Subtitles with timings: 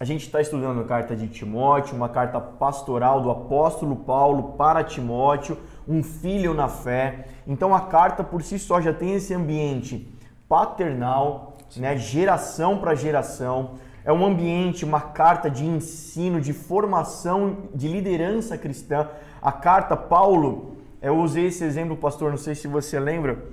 [0.00, 4.84] A gente está estudando a carta de Timóteo, uma carta pastoral do apóstolo Paulo para
[4.84, 7.26] Timóteo, um filho na fé.
[7.44, 10.08] Então a carta por si só já tem esse ambiente
[10.48, 13.72] paternal, né, geração para geração.
[14.04, 19.08] É um ambiente, uma carta de ensino, de formação, de liderança cristã.
[19.42, 23.44] A carta Paulo, eu usei esse exemplo, pastor, não sei se você lembra,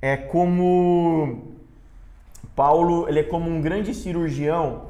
[0.00, 1.48] é como
[2.54, 4.88] Paulo, ele é como um grande cirurgião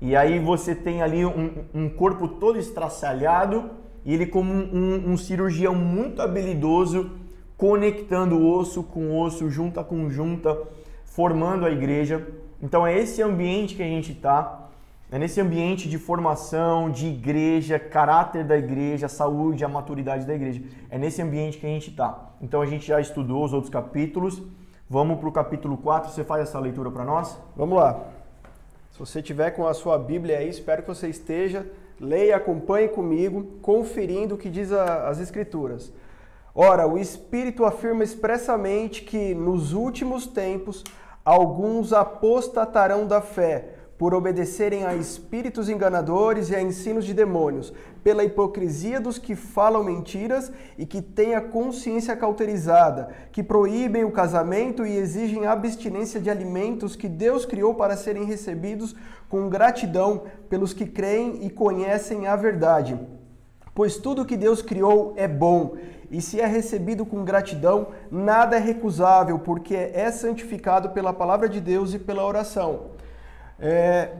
[0.00, 3.70] e aí você tem ali um, um corpo todo estraçalhado
[4.04, 7.12] e ele como um, um, cirurgião muito habilidoso,
[7.56, 10.56] conectando osso com osso, junta com junta,
[11.04, 12.26] formando a igreja.
[12.62, 14.68] Então é esse ambiente que a gente está,
[15.10, 20.62] é nesse ambiente de formação, de igreja, caráter da igreja, saúde, a maturidade da igreja.
[20.90, 22.32] É nesse ambiente que a gente está.
[22.42, 24.42] Então a gente já estudou os outros capítulos.
[24.90, 26.10] Vamos para o capítulo 4.
[26.10, 27.38] Você faz essa leitura para nós?
[27.56, 28.13] Vamos lá.
[28.94, 31.66] Se você tiver com a sua Bíblia aí, espero que você esteja.
[31.98, 35.92] Leia, acompanhe comigo, conferindo o que diz a, as Escrituras.
[36.54, 40.84] Ora, o Espírito afirma expressamente que nos últimos tempos
[41.24, 48.24] alguns apostatarão da fé por obedecerem a espíritos enganadores e a ensinos de demônios, pela
[48.24, 54.84] hipocrisia dos que falam mentiras e que têm a consciência cauterizada, que proíbem o casamento
[54.84, 58.94] e exigem abstinência de alimentos que Deus criou para serem recebidos
[59.28, 62.98] com gratidão pelos que creem e conhecem a verdade.
[63.74, 65.76] Pois tudo que Deus criou é bom,
[66.10, 71.60] e se é recebido com gratidão, nada é recusável, porque é santificado pela palavra de
[71.60, 72.93] Deus e pela oração.
[73.58, 74.10] É,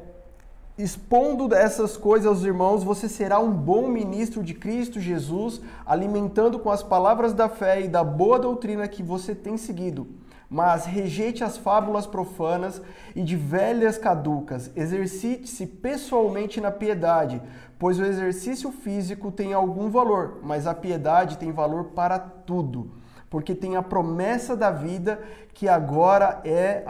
[0.79, 6.71] expondo dessas coisas aos irmãos, você será um bom ministro de Cristo Jesus, alimentando com
[6.71, 10.07] as palavras da fé e da boa doutrina que você tem seguido.
[10.49, 12.81] Mas rejeite as fábulas profanas
[13.15, 14.71] e de velhas caducas.
[14.77, 17.43] Exercite-se pessoalmente na piedade,
[17.79, 23.55] pois o exercício físico tem algum valor, mas a piedade tem valor para tudo porque
[23.55, 25.21] tem a promessa da vida
[25.53, 26.85] que agora é,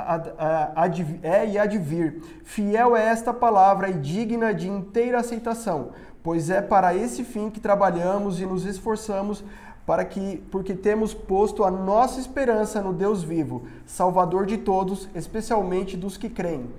[1.23, 2.23] é e há de vir.
[2.45, 5.91] Fiel é esta palavra e digna de inteira aceitação,
[6.23, 9.45] pois é para esse fim que trabalhamos e nos esforçamos
[9.87, 15.97] para que porque temos posto a nossa esperança no Deus vivo, Salvador de todos, especialmente
[15.97, 16.71] dos que creem.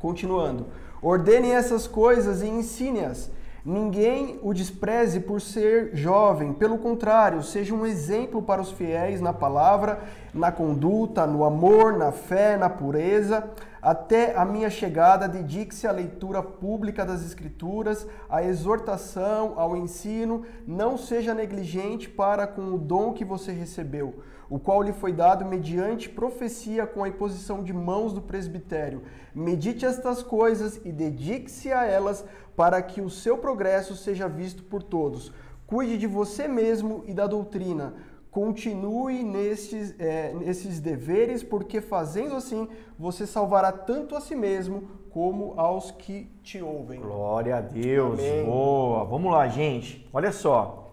[0.00, 0.66] Continuando.
[1.00, 3.30] Ordene essas coisas e ensine-as
[3.64, 9.32] Ninguém o despreze por ser jovem, pelo contrário, seja um exemplo para os fiéis na
[9.32, 10.00] palavra,
[10.32, 13.50] na conduta, no amor, na fé, na pureza.
[13.82, 20.44] Até a minha chegada, dedique-se à leitura pública das Escrituras, à exortação, ao ensino.
[20.66, 24.14] Não seja negligente para com o dom que você recebeu,
[24.50, 29.02] o qual lhe foi dado mediante profecia com a imposição de mãos do presbitério.
[29.34, 32.24] Medite estas coisas e dedique-se a elas
[32.56, 35.32] para que o seu progresso seja visto por todos.
[35.66, 37.94] Cuide de você mesmo e da doutrina.
[38.30, 45.54] Continue nesses, é, nesses deveres, porque fazendo assim você salvará tanto a si mesmo como
[45.56, 47.00] aos que te ouvem.
[47.00, 48.18] Glória a Deus.
[48.18, 48.44] Amém.
[48.44, 49.04] Boa.
[49.04, 50.08] Vamos lá, gente.
[50.12, 50.87] Olha só.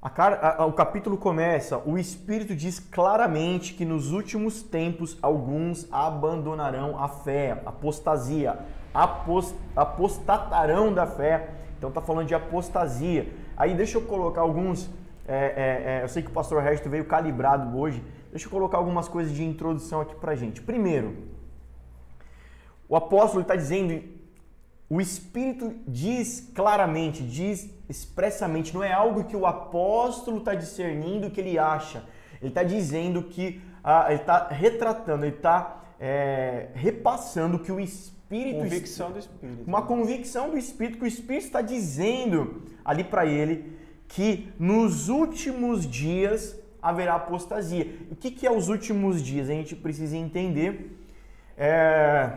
[0.00, 7.02] A, a, o capítulo começa, o Espírito diz claramente que nos últimos tempos alguns abandonarão
[7.02, 8.58] a fé, apostasia
[8.92, 11.50] apost, apostatarão da fé.
[11.76, 13.32] Então tá falando de apostasia.
[13.56, 14.90] Aí deixa eu colocar alguns.
[15.26, 18.02] É, é, é, eu sei que o pastor Resto veio calibrado hoje.
[18.30, 20.60] Deixa eu colocar algumas coisas de introdução aqui pra gente.
[20.60, 21.16] Primeiro,
[22.88, 24.02] o apóstolo está dizendo,
[24.90, 31.40] o Espírito diz claramente, diz expressamente, não é algo que o apóstolo está discernindo que
[31.40, 32.04] ele acha.
[32.40, 38.60] Ele está dizendo que, ah, ele está retratando, ele está é, repassando que o Espírito.
[38.60, 39.64] Convicção do Espírito.
[39.66, 45.86] Uma convicção do Espírito, que o Espírito está dizendo ali para ele que nos últimos
[45.86, 47.86] dias haverá apostasia.
[48.10, 49.50] O que, que é os últimos dias?
[49.50, 50.96] A gente precisa entender.
[51.56, 52.32] É,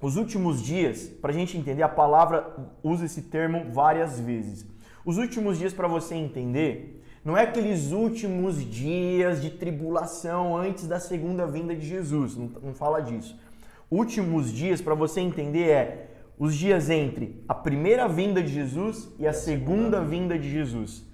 [0.00, 4.66] os últimos dias, para a gente entender, a palavra usa esse termo várias vezes.
[5.04, 11.00] Os últimos dias, para você entender, não é aqueles últimos dias de tribulação antes da
[11.00, 13.36] segunda vinda de Jesus, não, não fala disso
[13.90, 19.26] últimos dias, para você entender, é os dias entre a primeira vinda de Jesus e
[19.26, 21.04] a segunda vinda de Jesus.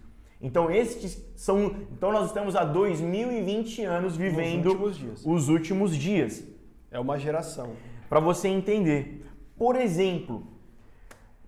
[0.41, 6.43] Então estes são, então nós estamos há 2020 anos vivendo últimos os últimos dias.
[6.91, 7.71] É uma geração.
[8.13, 9.25] Para você entender.
[9.57, 10.47] Por exemplo,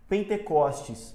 [0.08, 1.14] Pentecostes.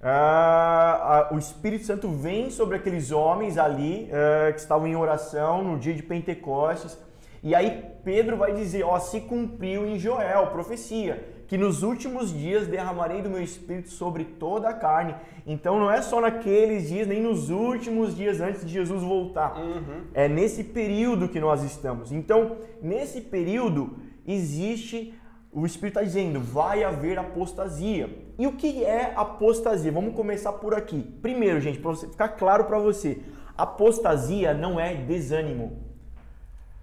[0.00, 5.80] Ah, o Espírito Santo vem sobre aqueles homens ali ah, que estavam em oração no
[5.80, 6.96] dia de Pentecostes.
[7.42, 12.68] E aí Pedro vai dizer, ó, se cumpriu em Joel, profecia, que nos últimos dias
[12.68, 15.16] derramarei do meu espírito sobre toda a carne.
[15.44, 19.58] Então não é só naqueles dias, nem nos últimos dias antes de Jesus voltar.
[19.58, 20.04] Uhum.
[20.14, 22.12] É nesse período que nós estamos.
[22.12, 25.14] Então, nesse período existe
[25.54, 28.10] o Espírito está dizendo, vai haver apostasia.
[28.36, 29.92] E o que é apostasia?
[29.92, 31.00] Vamos começar por aqui.
[31.22, 33.22] Primeiro, gente, para ficar claro para você,
[33.56, 35.84] apostasia não é desânimo.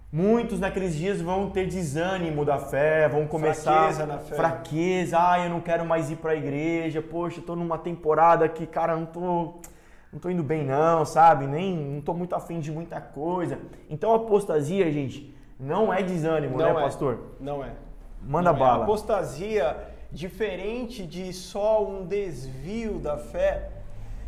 [0.09, 4.35] Muitos naqueles dias vão ter desânimo da fé, vão começar fraqueza na fé.
[4.35, 8.65] fraqueza, ah, eu não quero mais ir para a igreja, poxa, estou numa temporada que,
[8.65, 9.55] cara, não tô
[10.11, 11.47] não tô indo bem não, sabe?
[11.47, 13.59] Nem não tô muito afim de muita coisa.
[13.89, 16.83] Então apostasia, gente, não é desânimo, Não né, é.
[16.83, 17.35] pastor?
[17.39, 17.75] Não é.
[18.19, 18.59] Manda Não é.
[18.59, 18.83] bala.
[18.83, 19.77] Apostasia,
[20.11, 23.69] diferente de só um desvio da fé,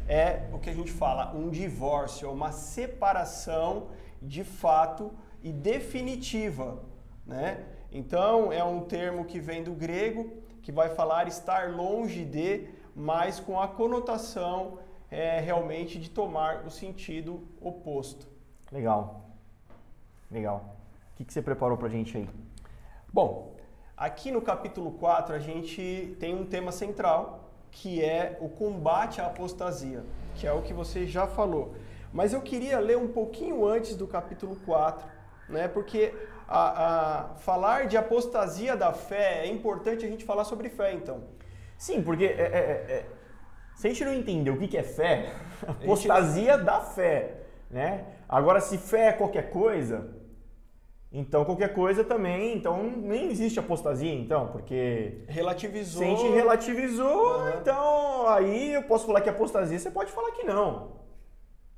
[0.07, 3.87] é o que a gente fala, um divórcio, é uma separação
[4.21, 6.77] de fato e definitiva,
[7.25, 7.63] né?
[7.91, 10.31] Então, é um termo que vem do grego,
[10.61, 14.77] que vai falar estar longe de, mas com a conotação
[15.09, 18.27] é, realmente de tomar o sentido oposto.
[18.71, 19.29] Legal.
[20.31, 20.72] Legal.
[21.13, 22.29] O que, que você preparou pra gente aí?
[23.11, 23.55] Bom,
[23.95, 29.27] aqui no capítulo 4 a gente tem um tema central que é o combate à
[29.27, 30.03] apostasia,
[30.35, 31.75] que é o que você já falou.
[32.11, 35.07] Mas eu queria ler um pouquinho antes do capítulo 4,
[35.49, 35.67] né?
[35.67, 36.13] Porque
[36.47, 41.23] a, a- falar de apostasia da fé é importante a gente falar sobre fé, então.
[41.77, 43.05] Sim, porque é, é- é- é-
[43.75, 45.31] se a gente não entender o que, que é fé,
[45.67, 47.37] apostasia da fé,
[47.71, 48.05] né?
[48.29, 50.15] Agora, se fé é qualquer coisa,
[51.13, 56.01] então qualquer coisa também, então nem existe apostasia, então, porque Relativizou.
[56.01, 57.53] se a gente relativizou, Aham.
[57.61, 61.03] então aí eu posso falar que é apostasia, você pode falar que não.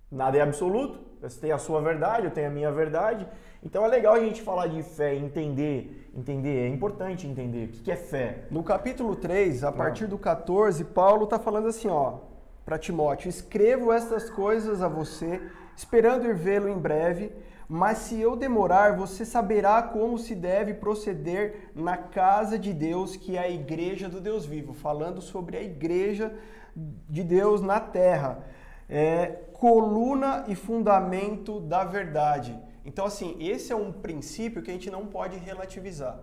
[0.09, 0.99] Nada é absoluto.
[1.21, 3.27] Você tem a sua verdade, eu tenho a minha verdade.
[3.63, 7.81] Então é legal a gente falar de fé, entender, entender, é importante entender o que
[7.81, 8.45] que é fé.
[8.51, 12.19] No capítulo 3, a partir do 14, Paulo está falando assim, ó,
[12.63, 15.41] para Timóteo: Escrevo estas coisas a você,
[15.75, 17.31] esperando ir vê-lo em breve,
[17.67, 23.35] mas se eu demorar, você saberá como se deve proceder na casa de Deus, que
[23.37, 26.33] é a igreja do Deus vivo, falando sobre a igreja
[26.75, 28.43] de Deus na terra.
[28.87, 32.57] É, coluna e fundamento da verdade.
[32.85, 36.19] Então, assim, esse é um princípio que a gente não pode relativizar.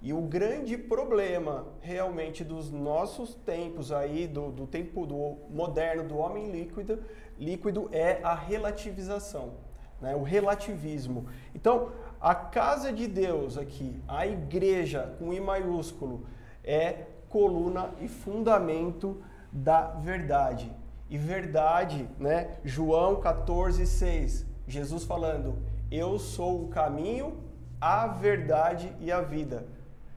[0.00, 6.16] E o grande problema realmente dos nossos tempos aí, do, do tempo do moderno, do
[6.16, 7.02] homem líquido,
[7.36, 9.54] líquido é a relativização,
[10.00, 10.14] né?
[10.14, 11.26] o relativismo.
[11.54, 11.90] Então,
[12.20, 16.26] a casa de Deus aqui, a igreja com I maiúsculo,
[16.64, 19.22] é coluna e fundamento
[19.52, 20.72] da verdade.
[21.10, 22.58] E verdade, né?
[22.64, 25.58] João 14, 6, Jesus falando,
[25.90, 27.38] eu sou o caminho,
[27.80, 29.66] a verdade e a vida.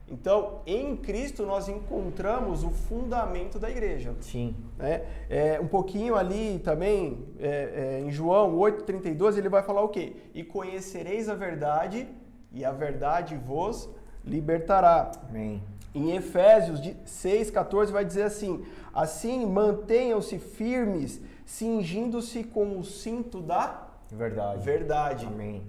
[0.08, 4.14] Então, em Cristo nós encontramos o fundamento da igreja.
[4.20, 4.54] Sim.
[4.76, 5.04] né?
[5.30, 10.14] É, um pouquinho ali também, é, é, em João 8,32, ele vai falar o quê?
[10.34, 12.06] E conhecereis a verdade,
[12.52, 13.88] e a verdade vos
[14.24, 15.10] libertará.
[15.28, 15.62] Amém.
[15.94, 24.62] Em Efésios 6,14 vai dizer assim: Assim mantenham-se firmes, cingindo-se com o cinto da Verdade.
[24.62, 25.26] verdade.
[25.26, 25.62] Amém.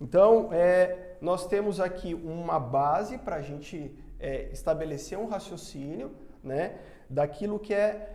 [0.00, 6.76] Então, é, nós temos aqui uma base para a gente é, estabelecer um raciocínio né,
[7.08, 8.12] daquilo que é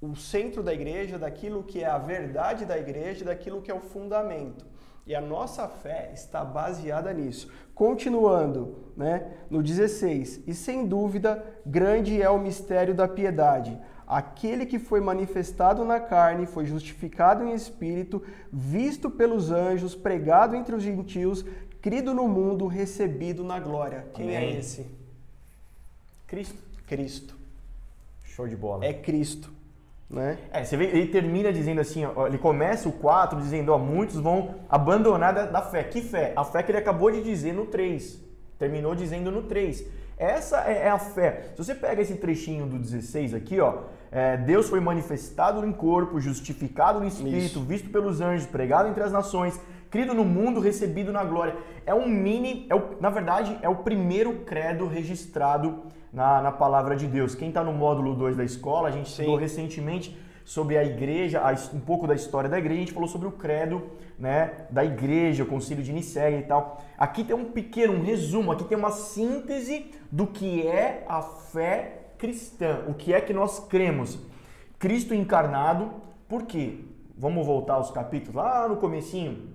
[0.00, 3.80] o centro da igreja, daquilo que é a verdade da igreja, daquilo que é o
[3.80, 4.66] fundamento.
[5.06, 7.50] E a nossa fé está baseada nisso.
[7.74, 13.78] Continuando, né, no 16: E sem dúvida, grande é o mistério da piedade.
[14.06, 20.74] Aquele que foi manifestado na carne, foi justificado em espírito, visto pelos anjos, pregado entre
[20.74, 21.44] os gentios,
[21.84, 24.06] crido no mundo, recebido na glória.
[24.14, 24.54] Quem Amém.
[24.54, 24.86] é esse?
[26.26, 26.58] Cristo.
[26.86, 27.36] Cristo.
[28.24, 28.86] Show de bola.
[28.86, 29.52] É Cristo,
[30.08, 30.38] né?
[30.50, 34.18] É, você vê, ele termina dizendo assim, ó, ele começa o 4 dizendo, ó, muitos
[34.18, 35.84] vão abandonar da, da fé.
[35.84, 36.32] Que fé?
[36.34, 38.18] A fé que ele acabou de dizer no 3.
[38.58, 39.84] Terminou dizendo no 3.
[40.16, 41.50] Essa é, é a fé.
[41.54, 46.18] Se você pega esse trechinho do 16 aqui, ó, é, Deus foi manifestado em corpo,
[46.18, 47.64] justificado no Espírito, Isso.
[47.64, 49.60] visto pelos anjos, pregado entre as nações,
[49.94, 51.54] crido no mundo, recebido na glória.
[51.86, 56.96] É um mini, é o, na verdade, é o primeiro credo registrado na, na palavra
[56.96, 57.36] de Deus.
[57.36, 59.22] Quem está no módulo 2 da escola, a gente Sim.
[59.22, 61.40] estudou recentemente sobre a igreja,
[61.72, 63.84] um pouco da história da igreja, a gente falou sobre o credo
[64.18, 66.82] né, da igreja, o concílio de Nicéia e tal.
[66.98, 72.00] Aqui tem um pequeno, um resumo, aqui tem uma síntese do que é a fé
[72.18, 74.18] cristã, o que é que nós cremos.
[74.76, 75.92] Cristo encarnado,
[76.28, 76.80] por quê?
[77.16, 79.53] Vamos voltar aos capítulos, lá no comecinho,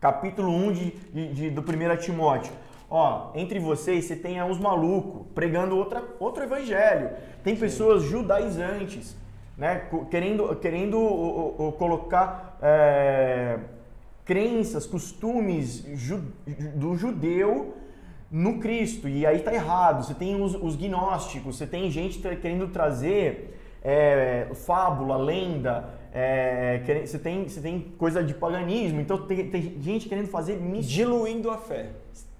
[0.00, 2.52] capítulo 1 de, de- de- do 1 Timóteo.
[2.88, 7.10] Ó, entre vocês você tem uns malucos pregando outra, outro evangelho.
[7.44, 9.16] Tem pessoas judaizantes,
[9.56, 9.82] né?
[10.10, 13.58] Querendo, querendo colocar é,
[14.24, 16.20] crenças, costumes ju,
[16.74, 17.76] do judeu
[18.30, 19.08] no Cristo.
[19.08, 20.04] E aí tá errado.
[20.04, 27.18] Você tem os, os gnósticos, você tem gente querendo trazer é, fábula, lenda, é, você,
[27.18, 30.94] tem, você tem coisa de paganismo, então tem, tem gente querendo fazer místico.
[30.94, 31.90] Diluindo a fé.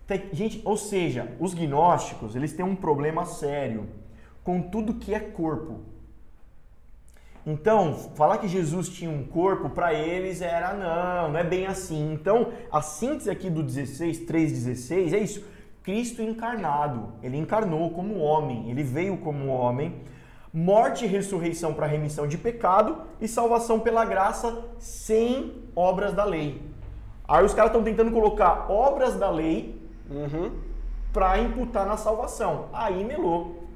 [0.06, 3.86] Tem, gente, ou seja, os gnósticos, eles têm um problema sério
[4.42, 5.80] com tudo que é corpo.
[7.46, 12.12] Então, falar que Jesus tinha um corpo, para eles era não, não é bem assim.
[12.12, 15.44] Então, a síntese aqui do 16, 3,16 é isso.
[15.82, 19.94] Cristo encarnado, ele encarnou como homem, ele veio como homem,
[20.52, 26.60] morte e ressurreição para remissão de pecado e salvação pela graça sem obras da lei.
[27.26, 29.80] Aí os caras estão tentando colocar obras da lei
[30.10, 30.52] uhum.
[31.12, 32.68] para imputar na salvação.
[32.72, 33.68] Aí melou.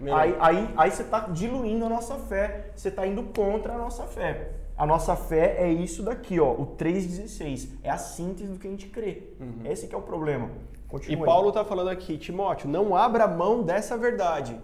[0.00, 0.18] melou.
[0.18, 4.02] Aí, aí, aí você está diluindo a nossa fé, você está indo contra a nossa
[4.04, 4.50] fé.
[4.76, 7.78] A nossa fé é isso daqui, ó, o 3,16.
[7.82, 9.30] É a síntese do que a gente crê.
[9.40, 9.60] Uhum.
[9.64, 10.50] Esse que é o problema.
[10.88, 11.22] Continue.
[11.22, 14.60] E Paulo está falando aqui, Timóteo, não abra mão dessa verdade.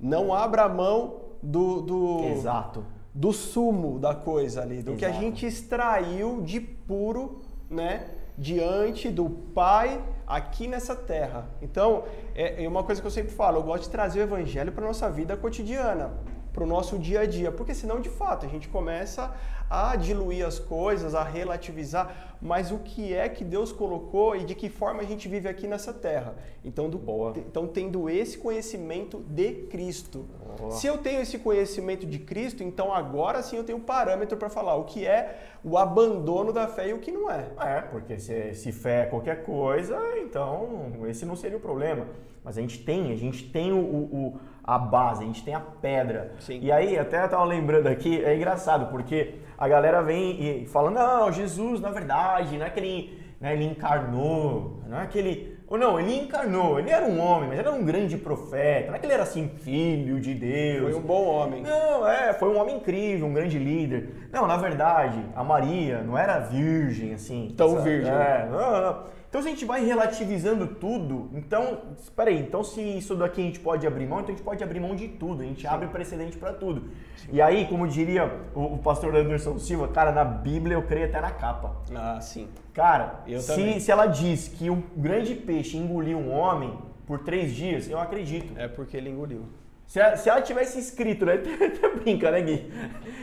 [0.00, 2.84] Não abra mão do, do, Exato.
[3.14, 4.96] do sumo da coisa ali, do Exato.
[4.98, 8.06] que a gente extraiu de puro, né?
[8.36, 11.46] Diante do Pai aqui nessa terra.
[11.60, 12.04] Então,
[12.34, 14.86] é, é uma coisa que eu sempre falo, eu gosto de trazer o evangelho para
[14.86, 16.10] nossa vida cotidiana
[16.52, 19.34] para o nosso dia a dia, porque senão de fato a gente começa
[19.70, 24.52] a diluir as coisas, a relativizar, mas o que é que Deus colocou e de
[24.52, 26.34] que forma a gente vive aqui nessa terra.
[26.64, 27.34] Então, do, Boa.
[27.36, 30.26] então tendo esse conhecimento de Cristo.
[30.58, 30.72] Boa.
[30.72, 34.74] Se eu tenho esse conhecimento de Cristo, então agora sim eu tenho parâmetro para falar
[34.74, 37.46] o que é o abandono da fé e o que não é.
[37.60, 42.08] É, porque se, se fé é qualquer coisa, então esse não seria o problema.
[42.42, 44.40] Mas a gente tem, a gente tem o, o
[44.70, 46.32] a base, a gente tem a pedra.
[46.38, 46.60] Sim.
[46.62, 50.90] E aí, até eu tava lembrando aqui, é engraçado, porque a galera vem e fala,
[50.92, 55.58] não, Jesus, na verdade, não é que ele, né, ele encarnou, não é que ele...
[55.66, 58.98] Ou não, ele encarnou, ele era um homem, mas era um grande profeta, não é
[58.98, 60.92] que ele era assim, filho de Deus.
[60.92, 61.62] Foi um bom homem.
[61.62, 64.28] Não, é, foi um homem incrível, um grande líder.
[64.32, 67.54] Não, na verdade, a Maria não era virgem, assim.
[67.56, 67.88] Tão sabe?
[67.88, 68.12] virgem.
[68.12, 69.04] É, não, não.
[69.30, 73.44] Então, se a gente vai relativizando tudo, então, espera aí, então se isso daqui a
[73.44, 75.68] gente pode abrir mão, então a gente pode abrir mão de tudo, a gente Sim.
[75.68, 76.90] abre precedente para tudo.
[77.16, 77.28] Sim.
[77.34, 81.20] E aí, como diria o, o, pastor Anderson Silva, cara, na Bíblia eu creio até
[81.20, 81.76] na capa.
[81.94, 82.48] Ah, sim.
[82.74, 87.88] Cara, se, se ela diz que um grande peixe engoliu um homem por três dias,
[87.88, 88.52] eu acredito.
[88.58, 89.44] É porque ele engoliu.
[89.86, 91.34] Se ela, se ela tivesse escrito, né?
[91.66, 92.72] Até brinca, né, Gui?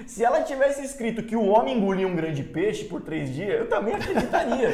[0.05, 3.67] Se ela tivesse escrito que o homem engoliu um grande peixe por três dias, eu
[3.67, 4.69] também acreditaria.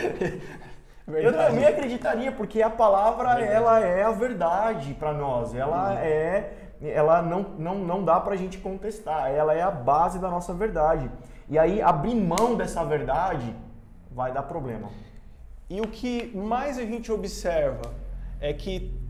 [1.08, 1.26] Verdade.
[1.26, 3.54] Eu também acreditaria, porque a palavra verdade.
[3.54, 5.54] ela é a verdade para nós.
[5.54, 5.98] Ela uhum.
[5.98, 9.30] é, ela não, não, não dá para a gente contestar.
[9.32, 11.10] Ela é a base da nossa verdade.
[11.50, 13.54] E aí abrir mão dessa verdade
[14.12, 14.90] vai dar problema.
[15.70, 17.94] E o que mais a gente observa
[18.40, 19.03] é que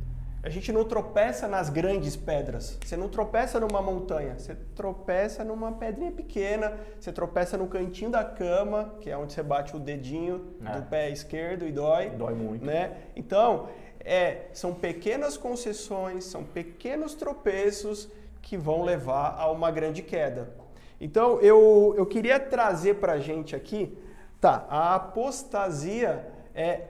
[0.43, 2.77] a gente não tropeça nas grandes pedras.
[2.83, 4.37] Você não tropeça numa montanha.
[4.37, 6.77] Você tropeça numa pedrinha pequena.
[6.99, 10.71] Você tropeça no cantinho da cama, que é onde você bate o dedinho é.
[10.75, 12.09] do pé esquerdo e dói.
[12.09, 12.65] Dói muito.
[12.65, 12.91] Né?
[13.15, 13.69] Então,
[14.01, 18.09] é, são pequenas concessões, são pequenos tropeços
[18.41, 20.53] que vão levar a uma grande queda.
[20.99, 23.97] Então, eu, eu queria trazer para a gente aqui,
[24.41, 26.81] tá, a apostasia é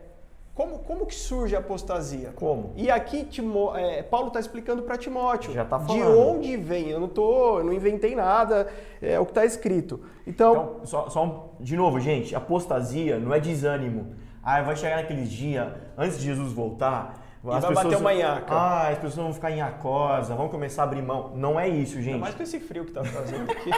[0.55, 2.31] como, como que surge a apostasia?
[2.35, 2.73] Como?
[2.75, 5.51] E aqui Timó, é, Paulo está explicando para Timóteo.
[5.51, 5.99] Já está falando.
[5.99, 6.89] De onde vem?
[6.89, 8.67] Eu não tô, eu não inventei nada,
[9.01, 10.01] é o que está escrito.
[10.27, 14.13] Então, então só, só um, de novo, gente, apostasia não é desânimo.
[14.43, 18.13] Ah, vai chegar naqueles dias, antes de Jesus voltar, e as vai pessoas, bater uma
[18.13, 18.53] nhaca.
[18.53, 21.31] Ah, as pessoas vão ficar nhacosa, vão começar a abrir mão.
[21.35, 22.13] Não é isso, gente.
[22.13, 23.71] Ainda mais com esse frio que tá fazendo aqui.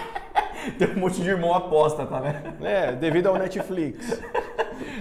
[0.77, 2.55] Tem um monte de irmão aposta, tá né?
[2.61, 4.19] É, devido ao Netflix.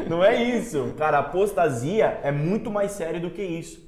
[0.08, 0.94] Não é isso.
[0.96, 3.84] Cara, apostasia é muito mais sério do que isso.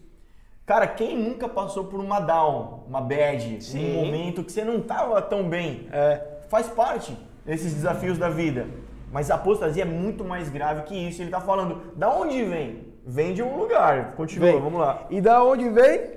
[0.65, 3.91] Cara, quem nunca passou por uma down, uma bad, Sim.
[3.91, 5.87] um momento que você não tava tão bem?
[5.93, 8.67] É, faz parte desses desafios da vida.
[9.13, 11.23] Mas a apostasia é muito mais grave que isso.
[11.23, 12.85] Ele tá falando, da onde vem?
[13.07, 14.15] Vem de um lugar.
[14.17, 14.61] Continua, vem.
[14.61, 15.07] vamos lá.
[15.09, 16.17] E da onde vem?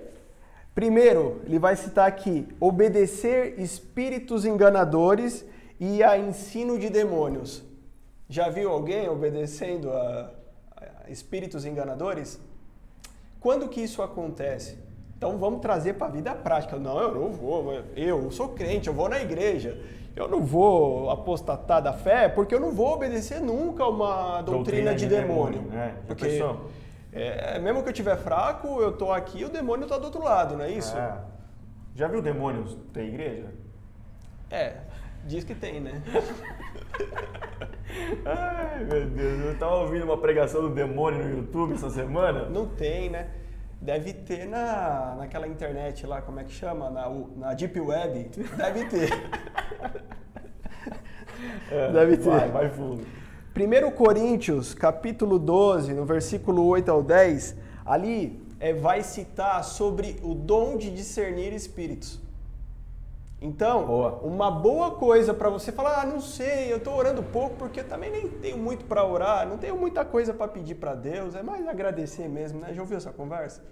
[0.73, 5.45] Primeiro, ele vai citar aqui: obedecer espíritos enganadores
[5.79, 7.63] e a ensino de demônios.
[8.29, 10.31] Já viu alguém obedecendo a,
[10.77, 12.39] a espíritos enganadores?
[13.39, 14.77] Quando que isso acontece?
[15.17, 16.77] Então vamos trazer para a vida prática.
[16.77, 17.73] Não, eu não vou.
[17.95, 19.81] Eu sou crente, eu vou na igreja.
[20.15, 24.95] Eu não vou apostatar da fé porque eu não vou obedecer nunca uma doutrina, doutrina
[24.95, 25.61] de, de, demônio.
[25.61, 25.95] demônio né?
[26.05, 26.39] porque
[27.11, 30.55] É, mesmo que eu estiver fraco, eu tô aqui, o demônio tá do outro lado,
[30.55, 30.95] não é isso?
[30.95, 31.17] É.
[31.95, 33.47] Já viu demônios da igreja?
[34.51, 34.77] É,
[35.25, 36.01] diz que tem, né?
[38.25, 42.47] Ai, meu Deus, eu tava ouvindo uma pregação do demônio no YouTube essa semana.
[42.49, 43.29] Não tem, né?
[43.81, 46.89] Deve ter na, naquela internet lá, como é que chama?
[46.89, 48.29] Na, na Deep Web.
[48.57, 49.09] Deve ter.
[51.71, 52.29] É, Deve ter.
[52.29, 53.05] Vai, vai fundo.
[53.55, 57.55] 1 Coríntios, capítulo 12, no versículo 8 ao 10,
[57.85, 62.19] ali é, vai citar sobre o dom de discernir espíritos.
[63.41, 64.19] Então, Boa.
[64.21, 67.87] uma boa coisa para você falar, ah, não sei, eu estou orando pouco porque eu
[67.87, 71.41] também nem tenho muito para orar, não tenho muita coisa para pedir para Deus, é
[71.41, 72.73] mais agradecer mesmo, né?
[72.73, 73.63] Já ouviu essa conversa?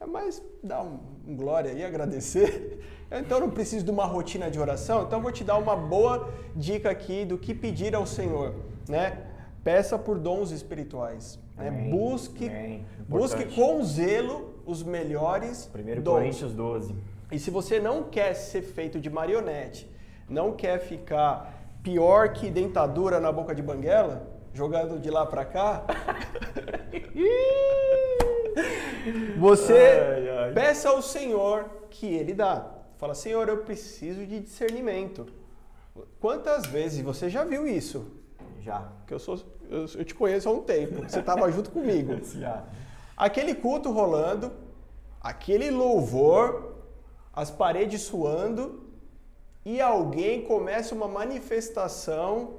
[0.00, 0.98] É mais dar um,
[1.28, 2.80] um glória e agradecer.
[3.14, 5.76] Então eu não preciso de uma rotina de oração, então eu vou te dar uma
[5.76, 8.54] boa dica aqui do que pedir ao Senhor,
[8.88, 9.26] né?
[9.62, 11.38] Peça por dons espirituais.
[11.54, 11.68] Né?
[11.68, 11.90] Amém.
[11.90, 12.86] Busque, Amém.
[13.06, 16.14] busque com zelo os melhores 1 dons.
[16.14, 16.94] Coríntios 12.
[17.32, 19.90] E se você não quer ser feito de marionete,
[20.28, 25.84] não quer ficar pior que dentadura na boca de banguela, jogando de lá pra cá,
[29.38, 30.52] você Ai, ai.
[30.52, 32.66] peça ao Senhor que Ele dá.
[32.98, 35.26] Fala, Senhor, eu preciso de discernimento.
[36.20, 38.06] Quantas vezes você já viu isso?
[38.60, 38.88] Já.
[39.06, 41.02] Que eu sou, eu, eu te conheço há um tempo.
[41.08, 42.20] Você estava junto comigo.
[42.38, 42.62] Já.
[43.16, 44.52] Aquele culto rolando,
[45.20, 46.71] aquele louvor,
[47.32, 48.84] as paredes suando
[49.64, 52.58] e alguém começa uma manifestação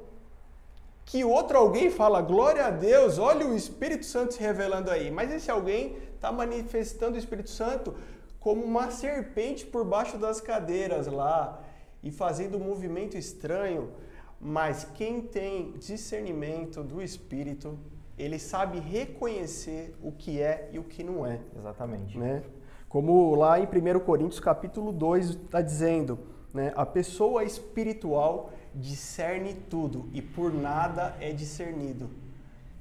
[1.05, 5.11] que outro alguém fala glória a Deus, olha o Espírito Santo se revelando aí.
[5.11, 7.93] Mas esse alguém está manifestando o Espírito Santo
[8.39, 11.61] como uma serpente por baixo das cadeiras lá
[12.01, 13.91] e fazendo um movimento estranho.
[14.39, 17.77] Mas quem tem discernimento do Espírito,
[18.17, 22.17] ele sabe reconhecer o que é e o que não é Exatamente.
[22.17, 22.43] né?
[22.93, 26.19] Como lá em 1 Coríntios capítulo 2 está dizendo,
[26.53, 26.71] né?
[26.75, 32.07] A pessoa espiritual discerne tudo e por nada é discernido.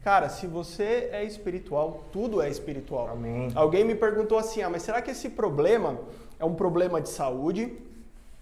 [0.05, 3.09] Cara, se você é espiritual, tudo é espiritual.
[3.09, 3.51] Amém.
[3.55, 5.99] Alguém me perguntou assim: ah, mas será que esse problema
[6.39, 7.75] é um problema de saúde?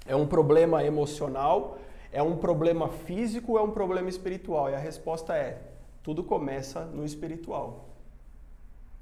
[0.05, 1.79] É um problema emocional?
[2.11, 4.71] É um problema físico ou é um problema espiritual?
[4.71, 5.63] E a resposta é:
[6.03, 7.90] tudo começa no espiritual.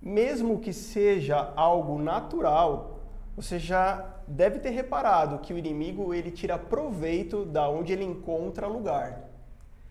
[0.00, 3.00] Mesmo que seja algo natural,
[3.36, 8.66] você já deve ter reparado que o inimigo ele tira proveito da onde ele encontra
[8.66, 9.28] lugar,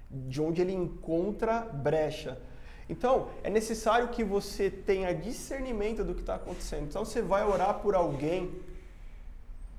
[0.10, 2.38] de onde ele encontra brecha.
[2.90, 6.84] Então, é necessário que você tenha discernimento do que está acontecendo.
[6.84, 8.52] Então, você vai orar por alguém.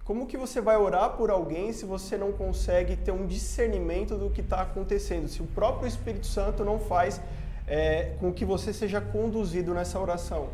[0.04, 4.30] Como que você vai orar por alguém se você não consegue ter um discernimento do
[4.30, 5.28] que está acontecendo?
[5.28, 7.20] Se o próprio Espírito Santo não faz
[7.68, 10.48] é, com que você seja conduzido nessa oração,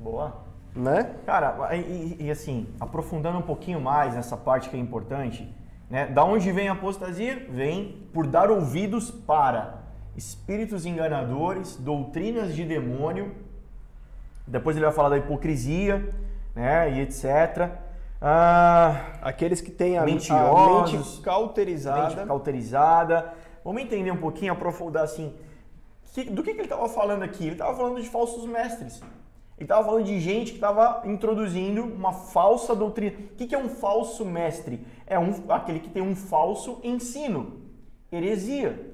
[0.00, 0.34] Boa.
[0.74, 1.14] né?
[1.26, 5.48] Cara, e, e, assim, aprofundando um pouquinho mais nessa parte que é importante,
[5.90, 6.06] né?
[6.06, 7.46] Da onde vem a apostasia?
[7.50, 9.82] Vem por dar ouvidos para
[10.16, 13.34] espíritos enganadores, doutrinas de demônio.
[14.46, 16.08] Depois ele vai falar da hipocrisia,
[16.54, 16.90] né?
[16.92, 17.70] E etc.
[18.20, 22.14] Ah, Aqueles que têm a, a Mentirosos, mente cauterizada.
[22.14, 23.34] mente cauterizada.
[23.64, 25.34] Vamos entender um pouquinho, aprofundar assim.
[26.12, 27.44] Que- do que, que ele estava falando aqui?
[27.44, 29.00] Ele estava falando de falsos mestres.
[29.56, 33.16] Ele estava falando de gente que estava introduzindo uma falsa doutrina.
[33.32, 34.84] O que, que é um falso mestre?
[35.06, 37.60] É um, aquele que tem um falso ensino,
[38.10, 38.92] heresia.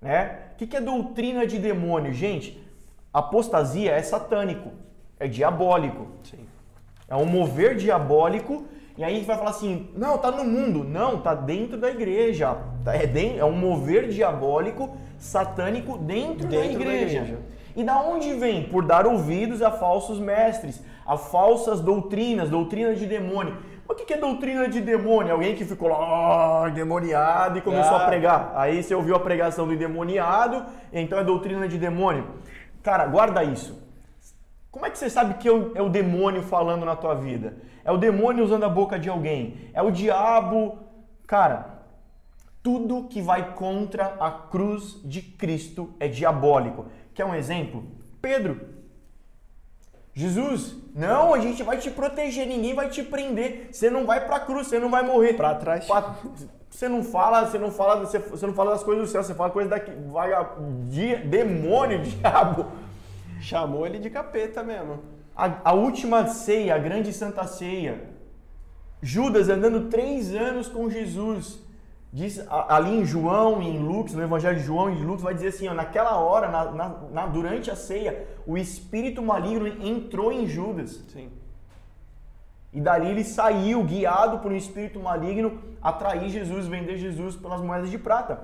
[0.00, 0.38] Né?
[0.52, 2.12] O que, que é doutrina de demônio?
[2.12, 2.62] Gente,
[3.12, 4.70] apostasia é satânico,
[5.18, 6.06] é diabólico.
[6.24, 6.46] Sim.
[7.08, 8.64] É um mover diabólico.
[8.98, 10.82] E aí a gente vai falar assim, não, tá no mundo.
[10.82, 12.56] Não, tá dentro da igreja.
[12.84, 17.18] Tá- É, é um mover diabólico, satânico dentro, da, Dentro da igreja.
[17.18, 17.38] igreja.
[17.76, 18.64] E da onde vem?
[18.64, 23.56] Por dar ouvidos a falsos mestres, a falsas doutrinas, doutrina de demônio.
[23.88, 25.32] O que é doutrina de demônio?
[25.32, 25.96] Alguém que ficou lá,
[26.64, 28.02] "Ah, endemoniado e começou Ah.
[28.02, 28.52] a pregar.
[28.56, 32.26] Aí você ouviu a pregação do endemoniado, então é doutrina de demônio.
[32.82, 33.80] Cara, guarda isso.
[34.78, 37.56] Como é que você sabe que é o, demônio falando na tua vida?
[37.84, 39.68] É o demônio usando a boca de alguém?
[39.74, 40.78] É o diabo?
[41.26, 41.80] Cara,
[42.62, 46.86] tudo que vai contra a cruz de Cristo é diabólico.
[47.12, 47.82] Quer um exemplo?
[48.22, 48.60] Pedro.
[50.14, 53.70] Jesus, não, a gente vai te proteger, ninguém vai te prender.
[53.72, 55.32] Você não vai pra cruz, você não vai morrer.
[55.34, 55.86] Pra trás.
[55.86, 56.14] Pa-
[56.70, 59.50] Você não fala, você não fala, você, não fala das coisas do céu, você fala
[59.50, 60.50] coisas daqui, vaga,
[60.88, 62.66] dia, demônio, diabo.
[63.40, 65.02] Chamou ele de capeta mesmo.
[65.36, 68.08] A, a última ceia, a grande santa ceia.
[69.00, 71.60] Judas andando três anos com Jesus.
[72.12, 75.34] Diz ali em João e em Lucas, no Evangelho de João e de Lucas, vai
[75.34, 80.32] dizer assim: ó, naquela hora, na, na, na, durante a ceia, o espírito maligno entrou
[80.32, 81.04] em Judas.
[81.12, 81.30] Sim.
[82.72, 87.60] E dali ele saiu, guiado por um espírito maligno, a trair Jesus, vender Jesus pelas
[87.60, 88.40] moedas de prata.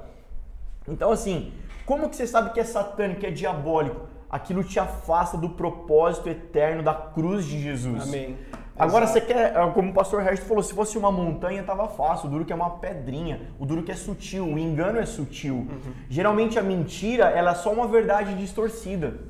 [0.87, 1.53] Então, assim,
[1.87, 4.09] como que você sabe que é satânico, que é diabólico?
[4.35, 8.03] Aquilo te afasta do propósito eterno da cruz de Jesus.
[8.03, 8.37] Amém.
[8.77, 9.21] Agora Exato.
[9.21, 12.31] você quer, é, como o pastor Resto falou, se fosse uma montanha tava fácil, o
[12.33, 15.55] duro que é uma pedrinha, o duro que é sutil, o engano é sutil.
[15.55, 15.93] Uhum.
[16.11, 19.21] Geralmente a mentira, ela é só uma verdade distorcida.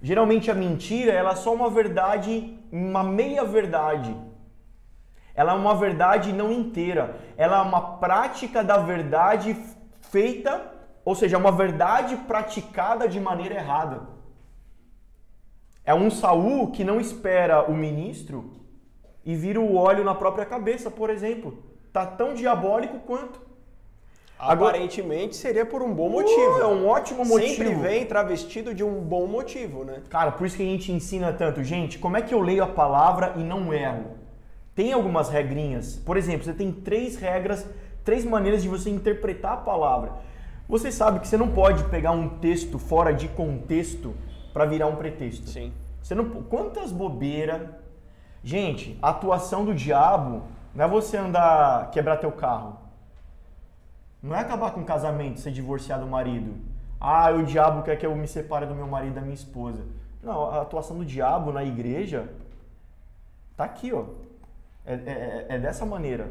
[0.00, 4.14] Geralmente a mentira, ela é só uma verdade, uma meia verdade.
[5.34, 7.16] Ela é uma verdade não inteira.
[7.36, 9.56] Ela é uma prática da verdade
[10.12, 10.73] feita,
[11.04, 14.02] ou seja, uma verdade praticada de maneira errada.
[15.84, 18.52] É um Saul que não espera o ministro
[19.24, 21.62] e vira o óleo na própria cabeça, por exemplo.
[21.92, 23.44] Tá tão diabólico quanto.
[24.38, 26.58] Aparentemente seria por um bom motivo.
[26.58, 27.54] Uh, é um ótimo motivo.
[27.54, 30.02] Sempre vem travestido de um bom motivo, né?
[30.10, 31.62] Cara, por isso que a gente ensina tanto.
[31.62, 34.18] Gente, como é que eu leio a palavra e não erro?
[34.74, 35.96] Tem algumas regrinhas.
[35.96, 37.66] Por exemplo, você tem três regras,
[38.04, 40.12] três maneiras de você interpretar a palavra.
[40.68, 44.14] Você sabe que você não pode pegar um texto fora de contexto
[44.52, 45.48] para virar um pretexto.
[45.48, 45.72] Sim.
[46.02, 47.68] Você não, quantas bobeiras.
[48.42, 50.42] Gente, a atuação do diabo
[50.74, 52.78] não é você andar quebrar teu carro.
[54.22, 56.54] Não é acabar com o casamento, ser divorciado do marido.
[57.00, 59.84] Ah, o diabo quer que eu me separe do meu marido e da minha esposa.
[60.22, 62.30] Não, a atuação do diabo na igreja
[63.56, 64.04] tá aqui, ó.
[64.86, 66.30] É, é, é dessa maneira.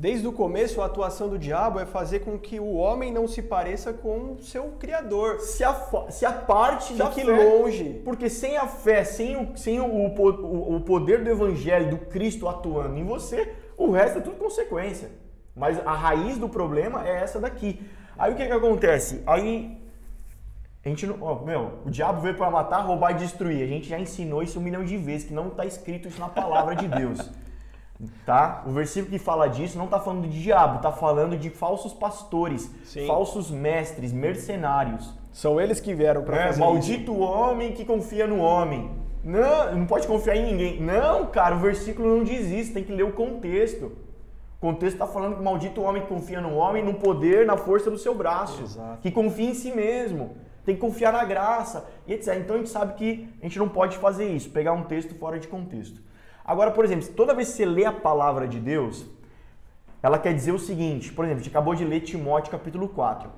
[0.00, 3.42] Desde o começo, a atuação do diabo é fazer com que o homem não se
[3.42, 5.40] pareça com o seu Criador.
[5.40, 5.74] Se a,
[6.08, 8.00] se a parte da fé, longe.
[8.02, 12.48] Porque sem a fé, sem, o, sem o, o, o poder do Evangelho, do Cristo
[12.48, 15.10] atuando em você, o resto é tudo consequência.
[15.54, 17.86] Mas a raiz do problema é essa daqui.
[18.16, 19.22] Aí o que, que acontece?
[19.26, 19.78] Aí
[20.82, 21.18] a gente não.
[21.20, 23.62] Ó, meu, o diabo veio para matar, roubar e destruir.
[23.62, 26.28] A gente já ensinou isso um milhão de vezes, que não está escrito isso na
[26.30, 27.30] palavra de Deus.
[28.24, 28.62] Tá?
[28.66, 32.70] O versículo que fala disso não está falando de diabo, está falando de falsos pastores,
[32.84, 33.06] Sim.
[33.06, 35.14] falsos mestres, mercenários.
[35.32, 38.90] São eles que vieram para é, fazer Maldito homem que confia no homem.
[39.22, 40.80] Não, não pode confiar em ninguém.
[40.80, 43.92] Não, cara, o versículo não diz isso, tem que ler o contexto.
[44.56, 47.90] O contexto está falando que maldito homem que confia no homem, no poder, na força
[47.90, 48.62] do seu braço.
[48.62, 48.98] Exato.
[49.02, 50.36] Que confia em si mesmo.
[50.64, 52.36] Tem que confiar na graça e etc.
[52.36, 55.38] Então a gente sabe que a gente não pode fazer isso, pegar um texto fora
[55.38, 56.00] de contexto.
[56.50, 59.06] Agora, por exemplo, toda vez que você lê a palavra de Deus,
[60.02, 63.30] ela quer dizer o seguinte, por exemplo, a gente acabou de ler Timóteo capítulo 4.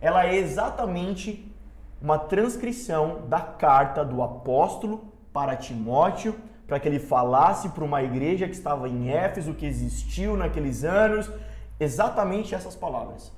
[0.00, 1.54] Ela é exatamente
[2.00, 6.34] uma transcrição da carta do apóstolo para Timóteo,
[6.66, 11.30] para que ele falasse para uma igreja que estava em Éfeso, que existiu naqueles anos,
[11.78, 13.30] exatamente essas palavras.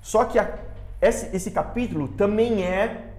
[0.00, 0.58] Só que a,
[1.02, 3.12] esse, esse capítulo também é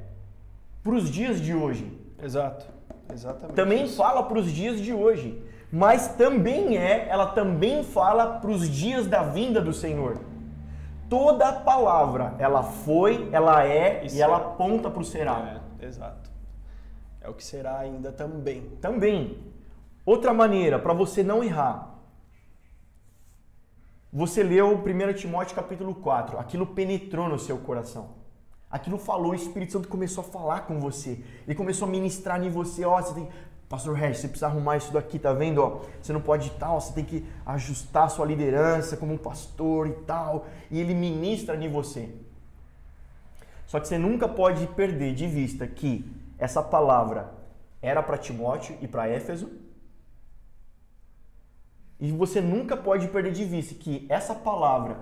[0.84, 1.96] para os dias de hoje.
[2.20, 2.73] Exato.
[3.12, 3.56] Exatamente.
[3.56, 3.98] Também isso.
[3.98, 9.08] fala para os dias de hoje, mas também é, ela também fala para os dias
[9.08, 10.18] da vinda do Senhor.
[11.10, 15.62] Toda a palavra, ela foi, ela é e ela aponta para o será.
[15.80, 16.32] É, exato.
[17.22, 18.62] É o que será ainda também.
[18.82, 19.38] Também.
[20.06, 21.94] Outra maneira para você não errar.
[24.12, 28.23] Você leu 1 Timóteo capítulo 4, aquilo penetrou no seu coração.
[28.74, 31.24] Aquilo falou, o Espírito Santo começou a falar com você.
[31.46, 33.30] Ele começou a ministrar em você, ó, você tem,
[33.70, 35.62] Pastor Regis, você precisa arrumar isso daqui, tá vendo?
[35.62, 39.86] Ó, você não pode tal, você tem que ajustar a sua liderança como um pastor
[39.86, 40.48] e tal.
[40.72, 42.10] E ele ministra em você.
[43.68, 47.32] Só que você nunca pode perder de vista que essa palavra
[47.80, 49.52] era para Timóteo e para Éfeso.
[52.00, 54.98] E você nunca pode perder de vista que essa palavra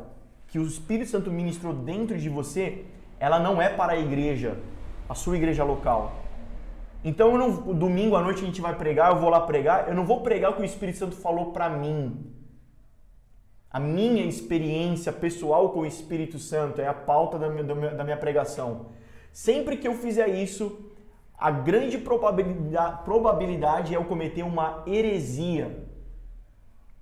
[0.49, 2.85] que o Espírito Santo ministrou dentro de você
[3.21, 4.57] ela não é para a igreja,
[5.07, 6.11] a sua igreja local.
[7.03, 10.05] Então, não, domingo à noite a gente vai pregar, eu vou lá pregar, eu não
[10.05, 12.33] vou pregar o que o Espírito Santo falou para mim.
[13.69, 18.17] A minha experiência pessoal com o Espírito Santo é a pauta da minha, da minha
[18.17, 18.87] pregação.
[19.31, 20.91] Sempre que eu fizer isso,
[21.37, 25.85] a grande probabilidade, probabilidade é eu cometer uma heresia.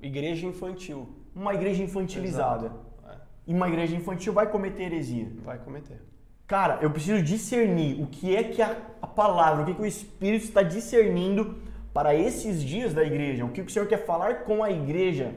[0.01, 1.09] Igreja infantil.
[1.33, 2.73] Uma igreja infantilizada.
[3.07, 3.15] É.
[3.47, 5.31] E uma igreja infantil vai cometer heresia.
[5.43, 6.08] Vai cometer.
[6.49, 9.85] Cara, eu preciso discernir o que é que a, a palavra, o que, que o
[9.85, 11.59] Espírito está discernindo
[11.93, 15.35] para esses dias da igreja, o que o Senhor quer falar com a igreja.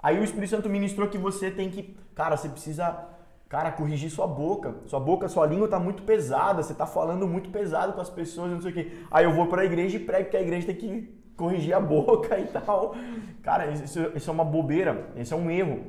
[0.00, 3.06] Aí o Espírito Santo ministrou que você tem que, cara, você precisa,
[3.48, 4.74] cara, corrigir sua boca.
[4.86, 8.50] Sua boca, sua língua está muito pesada, você está falando muito pesado com as pessoas,
[8.50, 8.92] não sei o quê.
[9.12, 11.78] Aí eu vou para a igreja e prego que a igreja tem que corrigir a
[11.80, 12.96] boca e tal.
[13.44, 15.84] Cara, isso, isso é uma bobeira, isso é um erro.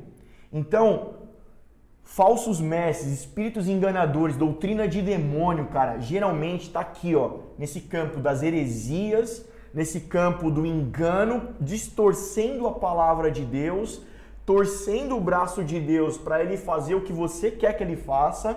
[0.54, 1.25] Então,
[2.06, 8.42] falsos mestres, espíritos enganadores, doutrina de demônio, cara, geralmente está aqui, ó, nesse campo das
[8.42, 14.02] heresias, nesse campo do engano, distorcendo a palavra de Deus,
[14.46, 18.56] torcendo o braço de Deus para ele fazer o que você quer que ele faça,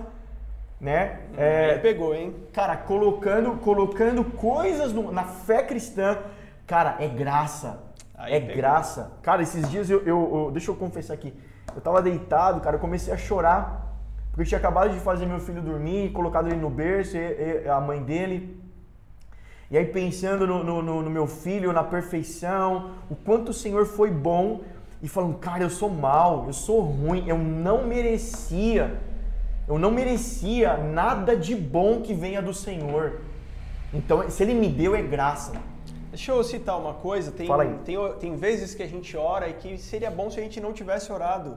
[0.81, 1.23] né?
[1.37, 2.37] É, ele pegou, hein?
[2.53, 6.19] Cara, colocando, colocando coisas no, na fé cristã,
[6.67, 7.83] cara, é graça.
[8.15, 8.57] Aí é pegou.
[8.57, 9.13] graça.
[9.23, 11.35] Cara, esses dias eu, eu, eu, deixa eu confessar aqui,
[11.75, 13.89] eu tava deitado, cara, eu comecei a chorar
[14.39, 17.69] porque eu tinha acabado de fazer meu filho dormir, colocado ele no berço, e, e,
[17.69, 18.57] a mãe dele.
[19.69, 24.13] E aí pensando no, no, no, meu filho, na perfeição, o quanto o Senhor foi
[24.13, 24.61] bom,
[25.03, 28.97] e falando, cara, eu sou mal, eu sou ruim, eu não merecia,
[29.67, 33.21] eu não merecia nada de bom que venha do Senhor.
[33.93, 35.55] Então, se Ele me deu, é graça.
[36.19, 37.47] Deixa eu citar uma coisa, tem,
[37.85, 40.73] tem, tem vezes que a gente ora e que seria bom se a gente não
[40.73, 41.57] tivesse orado.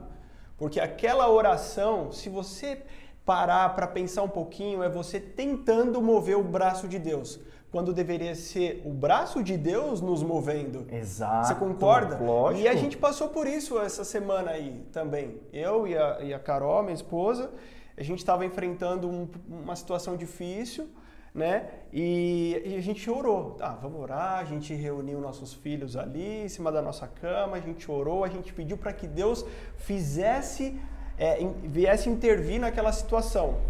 [0.56, 2.80] Porque aquela oração, se você
[3.26, 7.40] parar para pensar um pouquinho, é você tentando mover o braço de Deus
[7.72, 10.86] quando deveria ser o braço de Deus nos movendo.
[10.94, 11.48] Exato.
[11.48, 12.18] Você concorda?
[12.22, 12.62] Lógico.
[12.62, 15.40] E a gente passou por isso essa semana aí também.
[15.52, 17.50] Eu e a, e a Carol, minha esposa,
[17.96, 20.88] a gente estava enfrentando um, uma situação difícil,
[21.34, 21.68] né?
[21.92, 23.56] E, e, a gente orou.
[23.60, 24.38] Ah, vamos orar.
[24.38, 27.56] A gente reuniu nossos filhos ali em cima da nossa cama.
[27.56, 28.24] A gente orou.
[28.24, 29.44] A gente pediu para que Deus
[29.76, 30.78] fizesse,
[31.18, 33.60] é, viesse intervir naquela situação.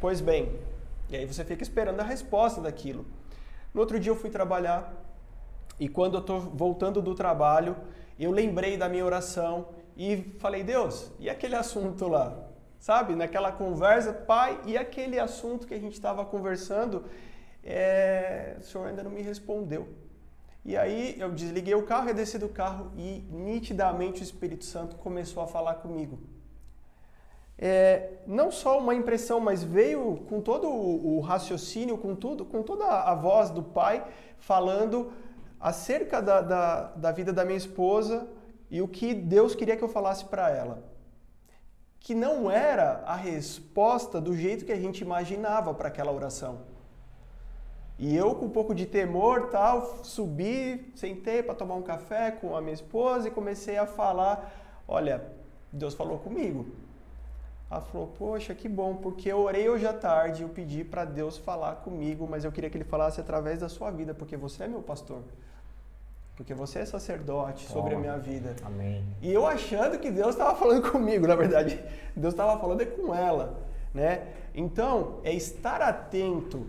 [0.00, 0.58] Pois bem,
[1.08, 3.06] e aí você fica esperando a resposta daquilo.
[3.72, 4.92] No outro dia eu fui trabalhar
[5.78, 7.76] e quando eu estou voltando do trabalho,
[8.18, 12.45] eu lembrei da minha oração e falei, Deus, e aquele assunto lá?
[12.78, 17.04] Sabe, naquela conversa, pai, e aquele assunto que a gente estava conversando,
[17.64, 18.56] é...
[18.58, 19.88] o senhor ainda não me respondeu.
[20.64, 24.96] E aí eu desliguei o carro, eu desci do carro e nitidamente o Espírito Santo
[24.96, 26.18] começou a falar comigo
[27.58, 32.62] é, não só uma impressão, mas veio com todo o, o raciocínio, com tudo, com
[32.62, 34.04] toda a voz do pai
[34.38, 35.12] falando
[35.58, 38.28] acerca da, da, da vida da minha esposa
[38.70, 40.82] e o que Deus queria que eu falasse para ela.
[42.00, 46.60] Que não era a resposta do jeito que a gente imaginava para aquela oração.
[47.98, 52.54] E eu, com um pouco de temor, tal, subi, sentei para tomar um café com
[52.54, 54.52] a minha esposa e comecei a falar:
[54.86, 55.24] Olha,
[55.72, 56.66] Deus falou comigo
[57.70, 61.36] ela falou: Poxa, que bom, porque eu orei hoje à tarde, eu pedi para Deus
[61.36, 64.68] falar comigo, mas eu queria que Ele falasse através da sua vida, porque você é
[64.68, 65.22] meu pastor.
[66.36, 68.54] Porque você é sacerdote sobre a minha vida.
[68.64, 69.02] Amém.
[69.22, 71.82] E eu achando que Deus estava falando comigo, na verdade,
[72.14, 73.58] Deus estava falando é com ela,
[73.94, 74.28] né?
[74.54, 76.66] Então, é estar atento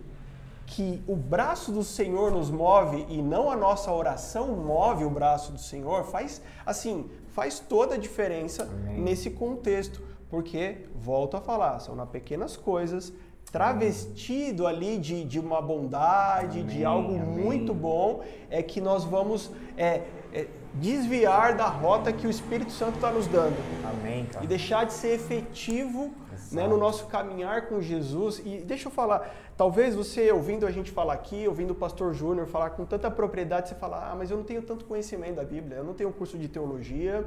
[0.65, 5.51] que o braço do Senhor nos move e não a nossa oração move o braço
[5.51, 8.99] do Senhor, faz assim, faz toda a diferença Amém.
[8.99, 10.01] nesse contexto.
[10.29, 13.13] Porque, volto a falar, são nas pequenas coisas,
[13.51, 17.45] travestido ali de, de uma bondade, amém, de algo amém.
[17.45, 20.01] muito bom, é que nós vamos é,
[20.33, 23.55] é, desviar da rota que o Espírito Santo está nos dando.
[23.89, 24.43] Amém, cara.
[24.43, 26.11] E deixar de ser efetivo
[26.51, 28.41] né, no nosso caminhar com Jesus.
[28.45, 32.47] E deixa eu falar, talvez você ouvindo a gente falar aqui, ouvindo o pastor Júnior
[32.47, 35.77] falar com tanta propriedade, você fala, ah, mas eu não tenho tanto conhecimento da Bíblia,
[35.77, 37.25] eu não tenho um curso de teologia,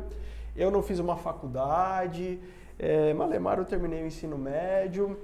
[0.56, 2.38] eu não fiz uma faculdade,
[2.78, 5.18] é, Malemar eu terminei o ensino médio.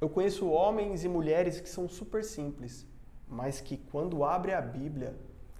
[0.00, 2.86] Eu conheço homens e mulheres que são super simples,
[3.26, 5.16] mas que quando abre a Bíblia,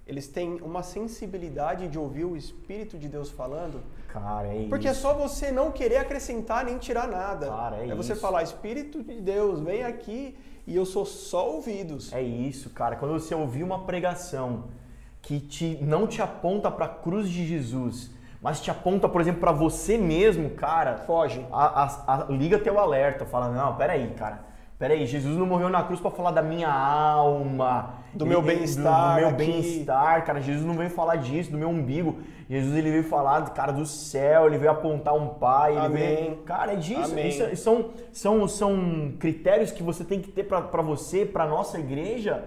[0.06, 3.82] eles têm uma sensibilidade de ouvir o Espírito de Deus falando.
[4.08, 4.98] Cara, é Porque isso.
[4.98, 7.46] é só você não querer acrescentar nem tirar nada.
[7.48, 8.20] Cara, é, é você isso.
[8.20, 10.34] falar, Espírito de Deus, vem aqui
[10.66, 12.12] e eu sou só ouvidos.
[12.12, 12.96] É isso, cara.
[12.96, 14.64] Quando você ouvir uma pregação
[15.20, 19.40] que te, não te aponta para a cruz de Jesus, mas te aponta, por exemplo,
[19.40, 21.44] para você mesmo, cara, foge.
[21.50, 24.46] A, a, a, liga teu alerta, fala: não, peraí, cara.
[24.78, 29.22] Peraí, Jesus não morreu na cruz para falar da minha alma, do meu bem-estar, do,
[29.22, 30.40] do, meu bem-estar, cara.
[30.40, 32.20] Jesus não veio falar disso, do meu umbigo.
[32.48, 36.02] Jesus ele veio falar, cara, do céu, ele veio apontar um pai, Amém.
[36.02, 37.18] ele veio, cara, é disso.
[37.18, 41.76] Isso, é, são, são, são critérios que você tem que ter para você, para nossa
[41.80, 42.44] igreja,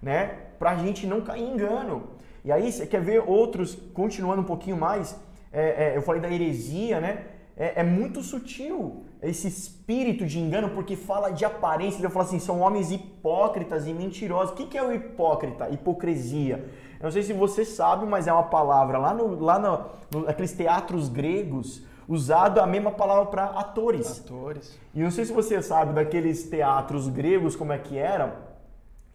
[0.00, 0.30] né?
[0.60, 2.04] Pra gente não cair em engano.
[2.44, 5.18] E aí, você quer ver outros, continuando um pouquinho mais,
[5.54, 7.26] é, é, eu falei da heresia, né?
[7.56, 12.00] É, é, muito sutil esse espírito de engano, porque fala de aparência.
[12.00, 14.50] Ele fala assim: são homens hipócritas e mentirosos.
[14.52, 15.70] O que, que é o hipócrita?
[15.70, 16.68] Hipocrisia.
[16.98, 20.26] Eu não sei se você sabe, mas é uma palavra lá, no, lá no, no
[20.26, 24.20] naqueles teatros gregos usado a mesma palavra para atores.
[24.20, 24.78] Atores.
[24.92, 28.43] E não sei se você sabe daqueles teatros gregos como é que era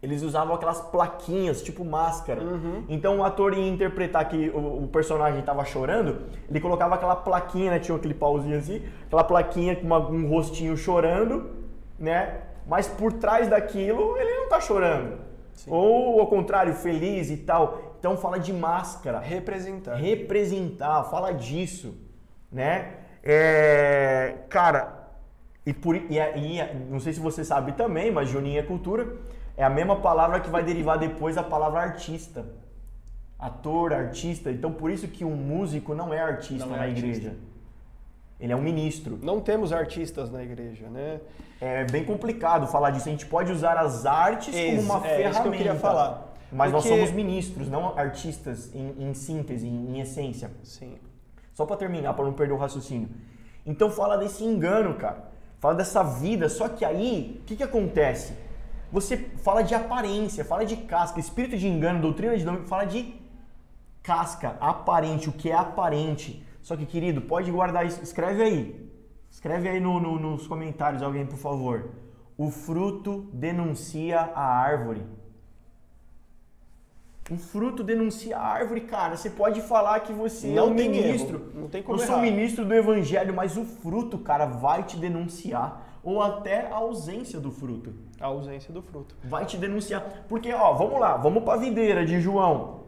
[0.02, 2.40] eles usavam aquelas plaquinhas, tipo máscara.
[2.88, 7.70] Então o ator ia interpretar que o, o personagem estava chorando, ele colocava aquela plaquinha,
[7.72, 7.78] né?
[7.78, 11.50] Tinha aquele pauzinho assim, aquela plaquinha com uma- um rostinho chorando,
[11.98, 12.40] né?
[12.66, 15.18] Mas por trás daquilo ele não tá chorando.
[15.66, 17.96] Ou ao contrário, feliz e tal.
[17.98, 19.96] Então fala de máscara Representar.
[19.96, 21.94] representar, fala disso,
[22.50, 22.94] né?
[23.22, 25.08] É, cara,
[25.66, 28.62] e, por, e, a- e a- não sei se você sabe também, mas Juninho é
[28.62, 29.06] cultura,
[29.60, 32.44] é a mesma palavra que vai derivar depois a palavra artista.
[33.38, 34.50] Ator, artista.
[34.50, 37.06] Então por isso que um músico não é artista Não é na artista.
[37.06, 37.36] igreja.
[38.38, 39.18] Ele é um ministro.
[39.22, 41.20] Não temos artistas na igreja, né?
[41.60, 43.08] É bem complicado falar disso.
[43.08, 45.30] A gente pode usar as artes como Ex- uma é, ferramenta.
[45.30, 46.26] isso que eu queria falar.
[46.50, 50.50] Mas nós Porque- somos ministros, não artistas em, em síntese, em, em essência.
[50.64, 50.96] Sim.
[51.54, 53.08] Só pra terminar, pra não perder o raciocínio.
[53.66, 55.28] Então fala desse engano, cara.
[55.60, 56.48] Fala dessa vida.
[56.48, 58.32] Só que aí, o que, que acontece?
[58.92, 61.20] Você fala de aparência, fala de casca.
[61.20, 63.14] Espírito de engano, doutrina de nome, fala de
[64.02, 66.44] casca, aparente, o que é aparente.
[66.62, 68.02] Só que, querido, pode guardar isso.
[68.02, 68.90] Escreve aí.
[69.30, 71.90] Escreve aí no- no- nos comentários, alguém, por favor.
[72.36, 75.02] O fruto denuncia a árvore.
[77.30, 79.16] O fruto denuncia a árvore, cara.
[79.16, 81.36] Você pode falar que você é Não um tem ministro.
[81.36, 82.22] erro, não tem como Eu sou errar.
[82.22, 85.86] ministro do evangelho, mas o fruto, cara, vai te denunciar.
[86.02, 87.94] Ou até a ausência do fruto.
[88.20, 89.14] A ausência do fruto.
[89.24, 90.24] Vai te denunciar.
[90.28, 92.80] Porque, ó, vamos lá, vamos pra videira de João.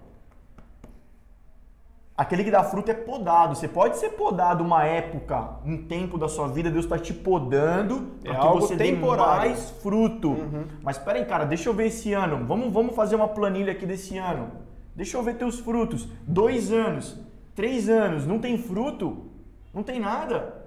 [2.14, 3.54] Aquele que dá fruto é podado.
[3.56, 8.12] Você pode ser podado uma época, um tempo da sua vida, Deus está te podando
[8.22, 9.50] É para que você dê temporário.
[9.50, 10.36] mais fruto.
[10.82, 12.44] Mas espera aí, cara, deixa eu ver esse ano.
[12.46, 14.50] Vamos, vamos fazer uma planilha aqui desse ano.
[14.94, 16.06] Deixa eu ver teus frutos.
[16.26, 17.18] Dois anos,
[17.54, 19.30] três anos, não tem fruto?
[19.72, 20.66] Não tem nada?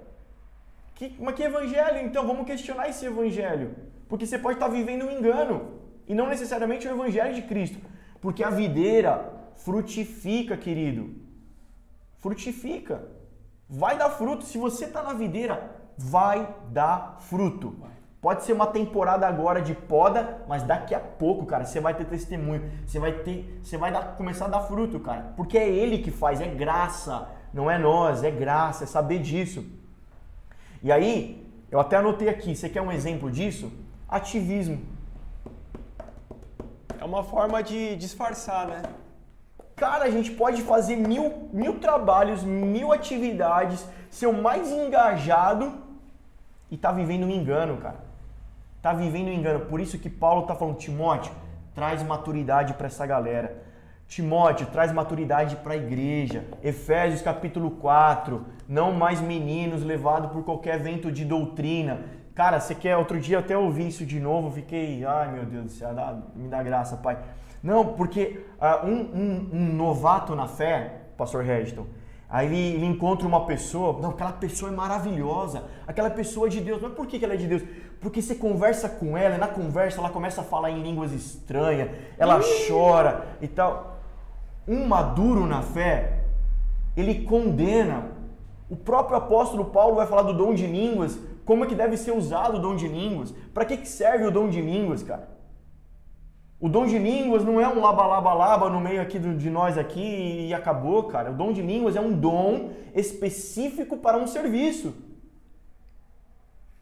[0.96, 1.98] Que, mas que evangelho?
[2.04, 3.70] Então vamos questionar esse evangelho.
[4.08, 5.72] Porque você pode estar vivendo um engano.
[6.06, 7.78] E não necessariamente o evangelho de Cristo.
[8.20, 11.14] Porque a videira frutifica, querido.
[12.18, 13.02] Frutifica.
[13.68, 14.44] Vai dar fruto.
[14.44, 17.76] Se você está na videira, vai dar fruto.
[18.20, 22.06] Pode ser uma temporada agora de poda, mas daqui a pouco, cara, você vai ter
[22.06, 22.70] testemunho.
[22.86, 25.32] Você vai ter, você vai dar- começar a dar fruto, cara.
[25.36, 27.28] Porque é ele que faz, é graça.
[27.52, 29.64] Não é nós, é graça, é saber disso.
[30.82, 33.72] E aí, eu até anotei aqui, você quer um exemplo disso?
[34.08, 34.80] Ativismo.
[37.00, 38.82] É uma forma de disfarçar, né?
[39.74, 45.74] Cara, a gente pode fazer mil, mil trabalhos, mil atividades, ser o mais engajado
[46.70, 47.98] e tá vivendo um engano, cara.
[48.80, 49.66] Tá vivendo um engano.
[49.66, 51.32] Por isso que Paulo tá falando, Timóteo,
[51.74, 53.62] traz maturidade para essa galera.
[54.06, 56.44] Timóteo, traz maturidade para a igreja.
[56.62, 62.04] Efésios capítulo 4, não mais meninos levados por qualquer vento de doutrina.
[62.36, 65.70] Cara, você quer, outro dia até ouvi isso de novo, fiquei, ai meu Deus do
[65.70, 67.18] céu, dá- me dá graça, pai.
[67.62, 71.86] Não, porque ah, um, um- um novato na fé, pastor Registon,
[72.28, 76.60] aí ele, ele encontra uma pessoa, não, aquela pessoa é maravilhosa, aquela pessoa é de
[76.60, 77.62] Deus, mas por que, que ela é de Deus?
[78.02, 81.88] Porque você conversa com ela, e na conversa ela começa a falar em línguas estranhas,
[82.18, 83.96] ela chora e tal.
[84.68, 86.24] Um maduro na fé,
[86.94, 88.14] ele condena.
[88.68, 92.10] O próprio apóstolo Paulo vai falar do dom de línguas, como é que deve ser
[92.12, 95.26] usado o dom de línguas, para que, que serve o dom de línguas, cara?
[96.58, 100.46] O dom de línguas não é um laba-laba-laba no meio aqui do- de nós aqui
[100.48, 101.30] e acabou, cara.
[101.30, 104.94] O dom de línguas é um dom específico para um serviço.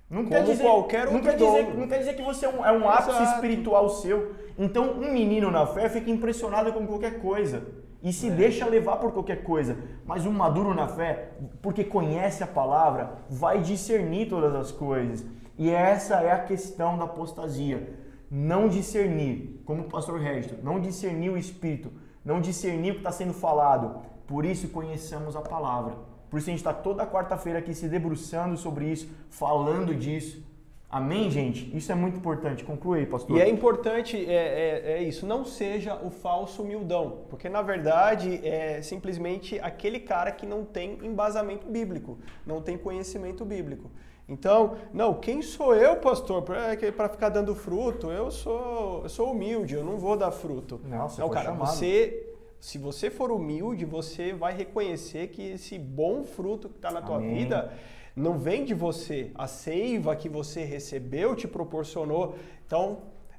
[0.09, 1.81] Não quer Como dizer, qualquer não outro quer dizer, dom.
[1.81, 4.33] não quer dizer que você é um, é um ápice espiritual seu.
[4.59, 7.65] Então, um menino na fé fica impressionado com qualquer coisa
[8.05, 9.79] e se deixa levar por qualquer coisa.
[10.05, 15.25] Mas um maduro na fé, porque conhece a palavra, vai discernir todas as coisas.
[15.57, 17.99] E essa é a questão da apostasia.
[18.31, 21.91] Não discernir, como o pastor Regis, não discernir o Espírito,
[22.23, 24.03] não discernir o que está sendo falado.
[24.27, 25.97] Por isso conheçamos a palavra.
[26.29, 30.45] Por isso a gente está toda quarta-feira aqui se debruçando sobre isso, falando disso.
[30.95, 31.77] Amém, gente?
[31.77, 32.63] Isso é muito importante.
[32.63, 33.37] Conclui aí, pastor.
[33.37, 38.41] E é importante, é, é, é isso, não seja o falso humildão, porque na verdade
[38.47, 43.91] é simplesmente aquele cara que não tem embasamento bíblico, não tem conhecimento bíblico.
[44.29, 48.13] Então, não, quem sou eu, pastor, para ficar dando fruto?
[48.13, 50.81] Eu sou, eu sou humilde, eu não vou dar fruto.
[50.85, 51.67] Não, você não cara, chamado.
[51.67, 57.03] você, se você for humilde, você vai reconhecer que esse bom fruto que está na
[57.03, 57.35] tua Amém.
[57.35, 57.73] vida
[58.15, 59.31] não vem de você.
[59.35, 62.37] A seiva que você recebeu te proporcionou.
[62.67, 62.99] Então,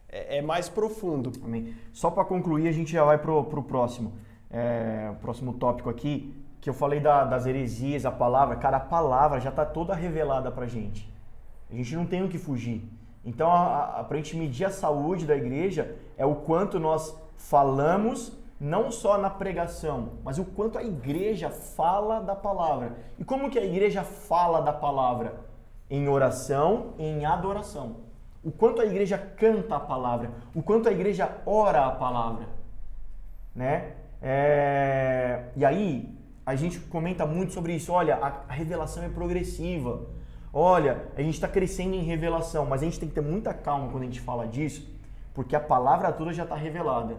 [0.10, 1.32] é, é mais profundo.
[1.44, 1.74] Amém.
[1.94, 4.14] Só para concluir, a gente já vai pro, pro próximo,
[4.52, 8.56] é, o próximo tópico aqui, que eu falei da- das heresias, a palavra.
[8.56, 11.10] Cara, a palavra já está toda revelada pra gente.
[11.72, 12.84] A gente não tem o que fugir.
[13.24, 18.32] Então, a, a, pra gente medir a saúde da igreja é o quanto nós falamos
[18.60, 22.94] não só na pregação, mas o quanto a igreja fala da palavra.
[23.20, 25.42] E como que a igreja fala da palavra?
[25.90, 27.98] Em oração, em adoração.
[28.44, 32.48] O quanto a igreja canta a palavra, o quanto a igreja ora a palavra,
[33.54, 33.94] né?
[34.22, 35.46] É...
[35.56, 37.92] E aí a gente comenta muito sobre isso.
[37.92, 40.08] Olha, a revelação é progressiva.
[40.54, 43.90] Olha, a gente está crescendo em revelação, mas a gente tem que ter muita calma
[43.90, 44.88] quando a gente fala disso,
[45.34, 47.18] porque a palavra toda já está revelada.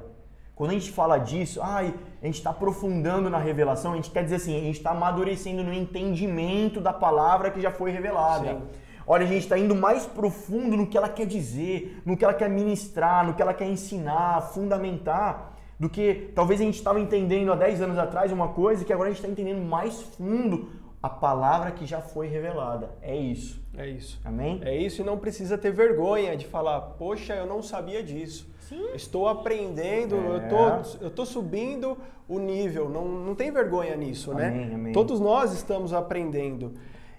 [0.57, 4.25] Quando a gente fala disso, ai, a gente está aprofundando na revelação, a gente quer
[4.25, 8.55] dizer assim, a gente está amadurecendo no entendimento da palavra que já foi revelada.
[8.55, 8.63] Sim.
[9.07, 12.33] Olha, a gente está indo mais profundo no que ela quer dizer, no que ela
[12.33, 17.53] quer ministrar, no que ela quer ensinar, fundamentar, do que talvez a gente estava entendendo
[17.53, 20.71] há 10 anos atrás uma coisa que agora a gente está entendendo mais fundo
[21.03, 22.91] a palavra que já foi revelada.
[23.03, 23.63] É isso.
[23.77, 24.19] É isso.
[24.25, 24.61] Amém?
[24.65, 28.51] É isso e não precisa ter vergonha de falar, poxa, eu não sabia disso.
[28.69, 28.89] Sim.
[28.95, 30.37] Estou aprendendo, é.
[30.37, 31.97] eu, tô, eu tô subindo
[32.29, 32.89] o nível.
[32.89, 34.49] Não, não tem vergonha nisso, né?
[34.49, 34.75] amém, né?
[34.75, 34.93] Amém.
[34.93, 36.75] Todos nós estamos aprendendo.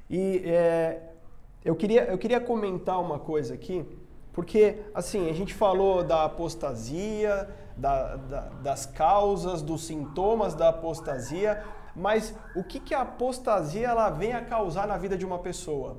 [0.09, 1.01] E é,
[1.63, 3.85] eu, queria, eu queria comentar uma coisa aqui,
[4.33, 11.63] porque assim, a gente falou da apostasia, da, da, das causas, dos sintomas da apostasia,
[11.95, 15.97] mas o que, que a apostasia ela vem a causar na vida de uma pessoa?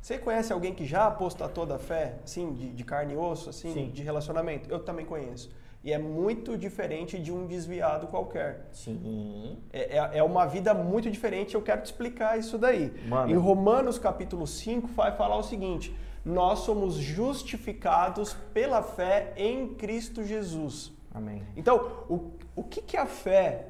[0.00, 3.72] Você conhece alguém que já apostatou da fé, assim, de, de carne e osso, assim,
[3.72, 3.90] Sim.
[3.90, 4.70] de relacionamento?
[4.70, 5.50] Eu também conheço.
[5.82, 8.66] E é muito diferente de um desviado qualquer.
[8.70, 9.58] Sim.
[9.72, 12.92] É, é, é uma vida muito diferente, eu quero te explicar isso daí.
[13.08, 13.30] Mano.
[13.30, 15.94] Em Romanos capítulo 5 vai falar o seguinte:
[16.24, 20.92] nós somos justificados pela fé em Cristo Jesus.
[21.14, 21.42] Amém.
[21.56, 23.69] Então, o, o que, que é a fé?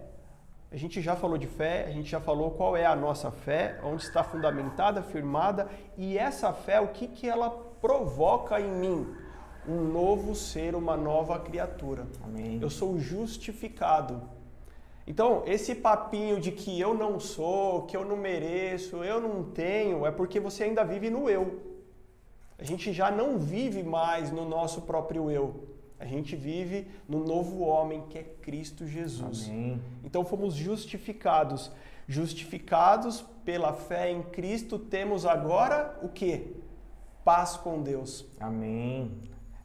[0.72, 3.80] A gente já falou de fé, a gente já falou qual é a nossa fé,
[3.82, 5.68] onde está fundamentada, firmada,
[5.98, 7.50] e essa fé, o que, que ela
[7.80, 9.14] provoca em mim?
[9.66, 12.06] Um novo ser, uma nova criatura.
[12.22, 12.60] Amém.
[12.62, 14.22] Eu sou justificado.
[15.06, 20.06] Então, esse papinho de que eu não sou, que eu não mereço, eu não tenho,
[20.06, 21.60] é porque você ainda vive no eu.
[22.56, 25.69] A gente já não vive mais no nosso próprio eu.
[26.00, 29.46] A gente vive no novo homem que é Cristo Jesus.
[29.46, 29.80] Amém.
[30.02, 31.70] Então fomos justificados.
[32.08, 36.56] Justificados pela fé em Cristo, temos agora o que?
[37.22, 38.24] Paz com Deus.
[38.40, 39.12] Amém.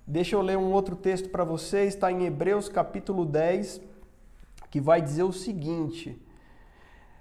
[0.06, 3.82] Deixa eu ler um outro texto para vocês, está em Hebreus capítulo 10,
[4.70, 6.22] que vai dizer o seguinte: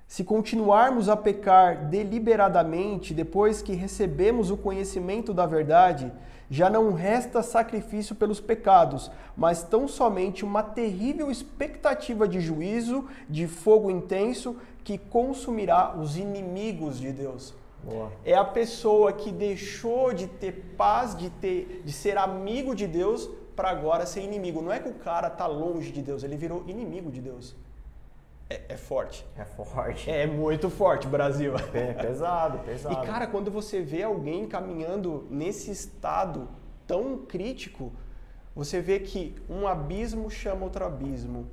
[0.06, 6.12] se continuarmos a pecar deliberadamente depois que recebemos o conhecimento da verdade,
[6.50, 13.46] já não resta sacrifício pelos pecados, mas tão somente uma terrível expectativa de juízo, de
[13.46, 17.54] fogo intenso que consumirá os inimigos de Deus.
[17.82, 18.12] Boa.
[18.24, 23.28] É a pessoa que deixou de ter paz, de ter, de ser amigo de Deus,
[23.54, 24.62] para agora ser inimigo.
[24.62, 27.54] Não é que o cara tá longe de Deus, ele virou inimigo de Deus.
[28.48, 29.26] É, é, forte.
[29.36, 30.10] É forte.
[30.10, 31.54] É muito forte, Brasil.
[31.72, 33.02] É pesado, pesado.
[33.02, 36.48] E cara, quando você vê alguém caminhando nesse estado
[36.86, 37.92] tão crítico,
[38.54, 41.48] você vê que um abismo chama outro abismo.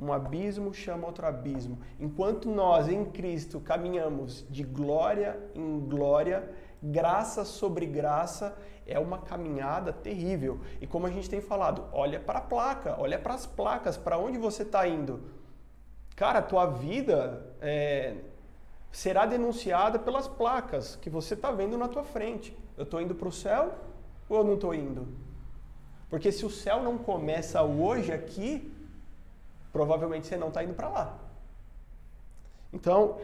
[0.00, 1.78] Um abismo chama outro abismo.
[2.00, 6.48] Enquanto nós em Cristo caminhamos de glória em glória,
[6.82, 8.56] graça sobre graça,
[8.86, 10.60] é uma caminhada terrível.
[10.80, 14.16] E como a gente tem falado, olha para a placa, olha para as placas, para
[14.16, 15.37] onde você está indo
[16.18, 18.16] cara, tua vida é,
[18.90, 22.58] será denunciada pelas placas que você está vendo na tua frente.
[22.76, 23.72] Eu estou indo para o céu
[24.28, 25.06] ou eu não estou indo?
[26.10, 28.68] Porque se o céu não começa hoje aqui,
[29.72, 31.18] provavelmente você não está indo para lá.
[32.72, 33.18] Então,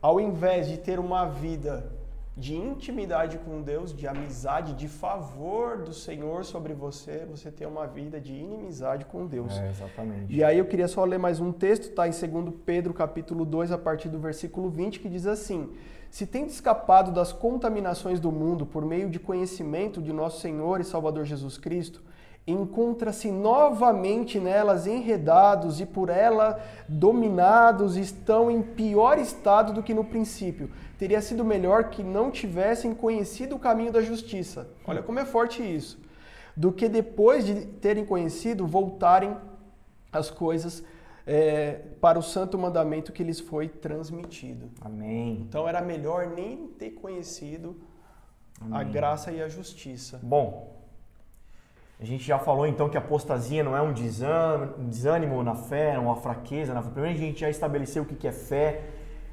[0.00, 1.92] ao invés de ter uma vida
[2.38, 7.84] de intimidade com Deus, de amizade, de favor do Senhor sobre você, você tem uma
[7.84, 9.58] vida de inimizade com Deus.
[9.58, 10.32] É, exatamente.
[10.32, 13.72] E aí eu queria só ler mais um texto, tá em 2 Pedro, capítulo 2,
[13.72, 15.72] a partir do versículo 20, que diz assim:
[16.10, 20.84] Se tem escapado das contaminações do mundo por meio de conhecimento de nosso Senhor e
[20.84, 22.00] Salvador Jesus Cristo,
[22.52, 30.04] encontra-se novamente nelas enredados e por ela dominados, estão em pior estado do que no
[30.04, 30.70] princípio.
[30.98, 34.68] Teria sido melhor que não tivessem conhecido o caminho da justiça.
[34.86, 36.00] Olha como é forte isso.
[36.56, 39.36] Do que depois de terem conhecido, voltarem
[40.10, 40.82] as coisas
[41.26, 44.70] é, para o santo mandamento que lhes foi transmitido.
[44.80, 45.42] Amém.
[45.46, 47.76] Então era melhor nem ter conhecido
[48.58, 48.80] Amém.
[48.80, 50.18] a graça e a justiça.
[50.22, 50.77] Bom,
[52.00, 56.14] a gente já falou então que a apostasia não é um desânimo na fé, uma
[56.14, 56.72] fraqueza.
[56.72, 56.90] Na fé.
[56.90, 58.84] Primeiro a gente já estabeleceu o que é fé.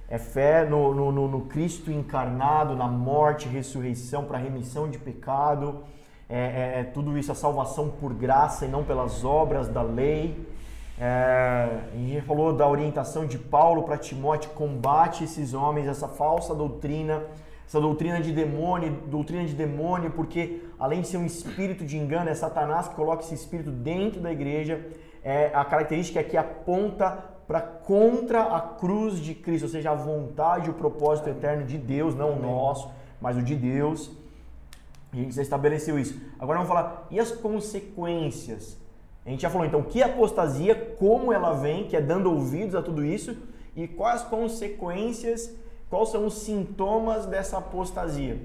[0.10, 5.84] É fé no, no, no Cristo encarnado, na morte ressurreição para remissão de pecado.
[6.28, 6.40] é,
[6.78, 10.48] é, é tudo isso, a salvação por graça e não pelas obras da lei.
[10.98, 16.56] É, a gente falou da orientação de Paulo para Timóteo, combate esses homens, essa falsa
[16.56, 17.24] doutrina,
[17.68, 22.30] essa doutrina de demônio, doutrina de demônio, porque além de ser um espírito de engano,
[22.30, 24.86] é Satanás que coloca esse espírito dentro da igreja.
[25.24, 29.96] É, a característica é que aponta para contra a cruz de Cristo, ou seja, a
[29.96, 32.90] vontade e o propósito eterno de Deus, não o nosso,
[33.20, 34.12] mas o de Deus.
[35.12, 36.20] A gente já estabeleceu isso.
[36.40, 38.78] Agora vamos falar, e as consequências?
[39.26, 42.82] A gente já falou então que apostasia, como ela vem, que é dando ouvidos a
[42.82, 43.36] tudo isso,
[43.76, 45.56] e quais as consequências,
[45.90, 48.40] quais são os sintomas dessa apostasia.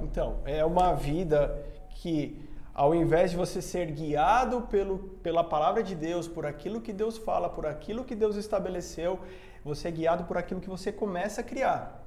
[0.00, 5.96] Então, é uma vida que ao invés de você ser guiado pelo, pela palavra de
[5.96, 9.18] Deus, por aquilo que Deus fala, por aquilo que Deus estabeleceu,
[9.64, 12.00] você é guiado por aquilo que você começa a criar.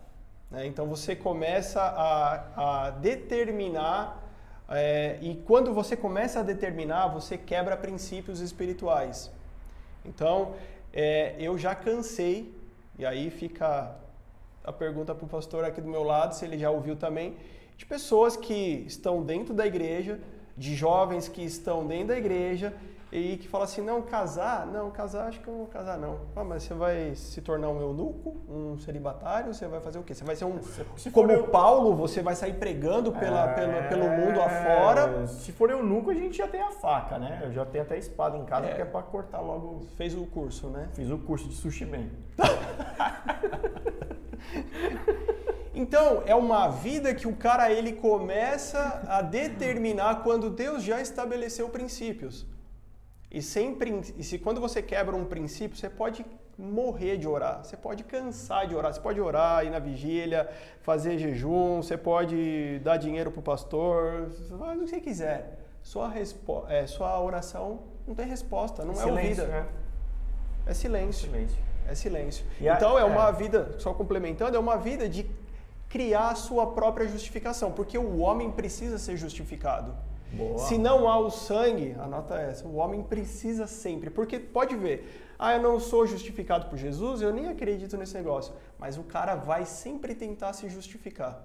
[0.50, 0.66] Né?
[0.66, 4.22] Então você começa a, a determinar
[4.74, 9.30] é, e quando você começa a determinar, você quebra princípios espirituais.
[10.06, 10.54] Então,
[10.94, 12.56] é, eu já cansei,
[12.98, 13.94] e aí fica
[14.64, 17.36] a pergunta para o pastor aqui do meu lado, se ele já ouviu também,
[17.78, 20.20] de pessoas que estão dentro da igreja,
[20.55, 22.74] de jovens que estão dentro da igreja
[23.12, 26.20] e que fala assim, não, casar, não, casar, acho que eu não vou casar não.
[26.34, 30.14] Ah, mas você vai se tornar um eunuco, um celibatário, você vai fazer o quê?
[30.14, 30.59] Você vai ser um,
[30.95, 31.47] se como eu...
[31.47, 33.53] Paulo, você vai sair pregando pela, é...
[33.53, 35.28] pela, pelo mundo afora.
[35.28, 37.41] Se for eunuco, a gente já tem a faca, né?
[37.43, 38.76] Eu já tenho até espada em casa, é.
[38.76, 39.82] que é pra cortar logo.
[39.97, 40.88] Fez o curso, né?
[40.93, 42.09] Fiz o curso de sushi bem.
[45.74, 51.70] Então, é uma vida que o cara ele começa a determinar quando Deus já estabeleceu
[51.70, 52.46] princípios.
[53.32, 56.26] E, sempre, e se quando você quebra um princípio, você pode
[56.58, 60.50] morrer de orar, você pode cansar de orar, você pode orar, ir na vigília,
[60.82, 64.30] fazer jejum, você pode dar dinheiro para o pastor,
[64.60, 65.60] faz o que você quiser.
[65.82, 66.12] Sua,
[66.68, 69.48] é, sua oração não tem resposta, não é, é ouvida.
[69.48, 69.66] Né?
[70.68, 71.30] É silêncio.
[71.30, 71.71] silêncio.
[71.88, 72.46] É silêncio.
[72.60, 73.34] E então a, é uma é.
[73.34, 75.26] vida, só complementando, é uma vida de
[75.90, 79.94] criar a sua própria justificação, porque o homem precisa ser justificado.
[80.32, 80.58] Boa.
[80.60, 85.54] Se não há o sangue, anota essa, o homem precisa sempre, porque pode ver, ah,
[85.56, 89.66] eu não sou justificado por Jesus, eu nem acredito nesse negócio, mas o cara vai
[89.66, 91.42] sempre tentar se justificar.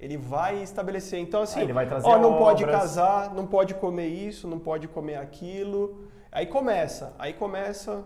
[0.00, 2.38] Ele vai estabelecer, então assim, ah, ó, não obras.
[2.38, 6.08] pode casar, não pode comer isso, não pode comer aquilo.
[6.32, 8.02] Aí começa, aí começa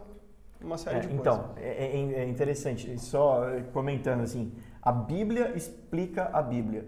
[0.65, 1.53] uma série é, de então, coisas.
[1.53, 3.43] Então, é, é interessante, só
[3.73, 4.53] comentando assim,
[4.83, 6.85] a Bíblia explica a Bíblia.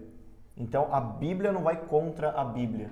[0.55, 2.89] Então a Bíblia não vai contra a Bíblia.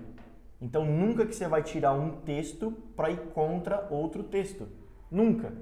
[0.62, 4.68] Então nunca que você vai tirar um texto para ir contra outro texto.
[5.10, 5.54] Nunca.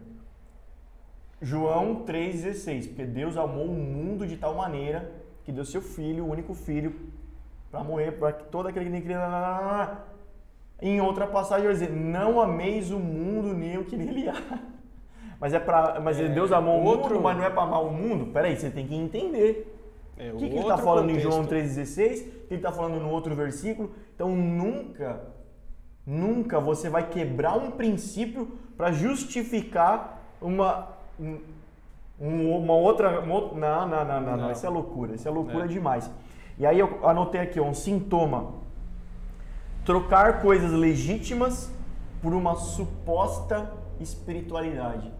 [1.42, 5.12] João 3,16, porque Deus amou o mundo de tal maneira
[5.44, 6.96] que deu seu filho, o único filho,
[7.70, 9.04] para morrer, para que todo aquele que nem.
[10.82, 14.36] Em outra passagem vai dizer: Não ameis o mundo nem o que nele há.
[15.44, 17.92] Mas é para, mas é, Deus amou o mundo, mas não é para amar o
[17.92, 18.32] mundo.
[18.32, 19.78] Peraí, você tem que entender.
[20.18, 21.28] É, o que, que ele está falando contexto.
[21.28, 22.22] em João 3,16?
[22.22, 23.92] O que ele está falando no outro versículo?
[24.16, 25.20] Então nunca,
[26.08, 30.88] nunca você vai quebrar um princípio para justificar uma,
[31.20, 31.42] um,
[32.58, 33.42] uma, outra, uma.
[33.52, 35.16] Não, não, não, não, não, Isso é loucura.
[35.16, 35.68] Isso é loucura é.
[35.68, 36.10] demais.
[36.58, 38.54] E aí eu anotei aqui ó, um sintoma.
[39.84, 41.70] Trocar coisas legítimas
[42.22, 45.12] por uma suposta espiritualidade.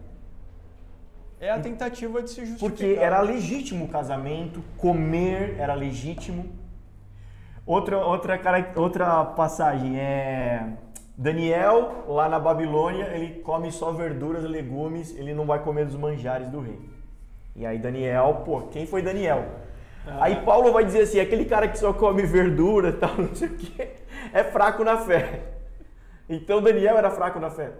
[1.40, 2.70] É a tentativa de se justificar.
[2.70, 6.46] Porque era legítimo o casamento, comer era legítimo.
[7.66, 8.40] Outra, outra,
[8.76, 10.68] outra passagem é
[11.16, 15.94] Daniel, lá na Babilônia, ele come só verduras e legumes, ele não vai comer dos
[15.94, 16.78] manjares do rei.
[17.54, 19.44] E aí Daniel, pô, quem foi Daniel?
[20.06, 20.24] Ah.
[20.24, 23.48] Aí Paulo vai dizer assim, aquele cara que só come verdura e tal, não sei
[23.48, 23.90] o quê,
[24.32, 25.40] é fraco na fé.
[26.28, 27.70] Então Daniel era fraco na fé.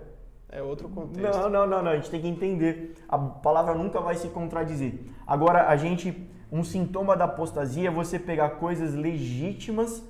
[0.54, 1.36] É outro contexto.
[1.36, 1.90] Não, não, não, não.
[1.90, 2.94] A gente tem que entender.
[3.08, 5.00] A palavra nunca vai se contradizer.
[5.26, 6.30] Agora, a gente.
[6.52, 10.04] Um sintoma da apostasia é você pegar coisas legítimas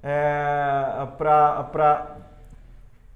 [0.00, 2.16] é, para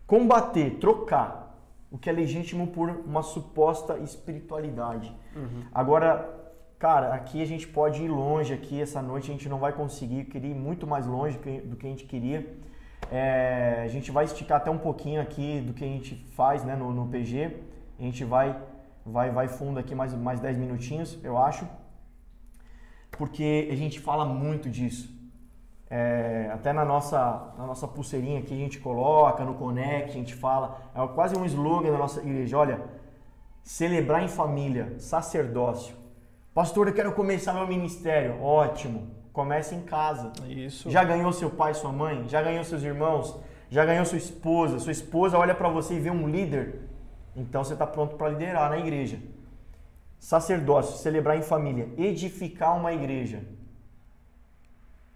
[0.09, 1.57] combater, trocar
[1.89, 5.15] o que é legítimo por uma suposta espiritualidade.
[5.37, 5.63] Uhum.
[5.73, 6.29] Agora,
[6.81, 8.53] cara, aqui a gente pode ir longe.
[8.53, 10.25] Aqui essa noite a gente não vai conseguir.
[10.25, 12.45] queria ir muito mais longe do que a gente queria.
[13.11, 16.77] É, a gente vai esticar até um pouquinho aqui do que a gente faz né,
[16.77, 17.57] no, no PG.
[17.99, 18.57] A gente vai,
[19.05, 21.67] vai, vai fundo aqui mais, mais 10 minutinhos, eu acho.
[23.11, 25.11] Porque a gente fala muito disso.
[25.91, 30.35] É, até na nossa, na nossa pulseirinha aqui a gente coloca, no Connect a gente
[30.35, 30.81] fala.
[30.95, 32.57] É quase um slogan da nossa igreja.
[32.57, 32.81] Olha,
[33.63, 35.95] celebrar em família, sacerdócio.
[36.55, 38.43] Pastor, eu quero começar meu ministério.
[38.43, 39.22] Ótimo.
[39.33, 40.33] Começa em casa.
[40.47, 40.91] Isso.
[40.91, 42.29] Já ganhou seu pai, sua mãe?
[42.29, 43.39] Já ganhou seus irmãos?
[43.71, 44.79] Já ganhou sua esposa?
[44.79, 46.83] Sua esposa olha para você e vê um líder?
[47.35, 49.19] Então você está pronto para liderar na igreja.
[50.19, 53.43] Sacerdócio, celebrar em família, edificar uma igreja.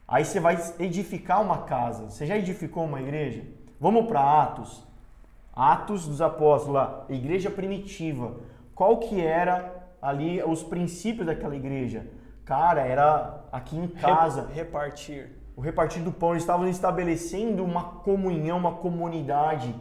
[0.08, 2.08] Aí você vai edificar uma casa.
[2.08, 3.42] Você já edificou uma igreja?
[3.78, 4.82] Vamos para Atos.
[5.54, 8.36] Atos dos Apóstolos, lá, igreja primitiva.
[8.74, 12.06] Qual que era ali os princípios daquela igreja?
[12.46, 14.48] Cara, era aqui em casa.
[14.54, 15.32] Repartir.
[15.56, 19.74] O repartir do pão, eles estavam estabelecendo uma comunhão, uma comunidade.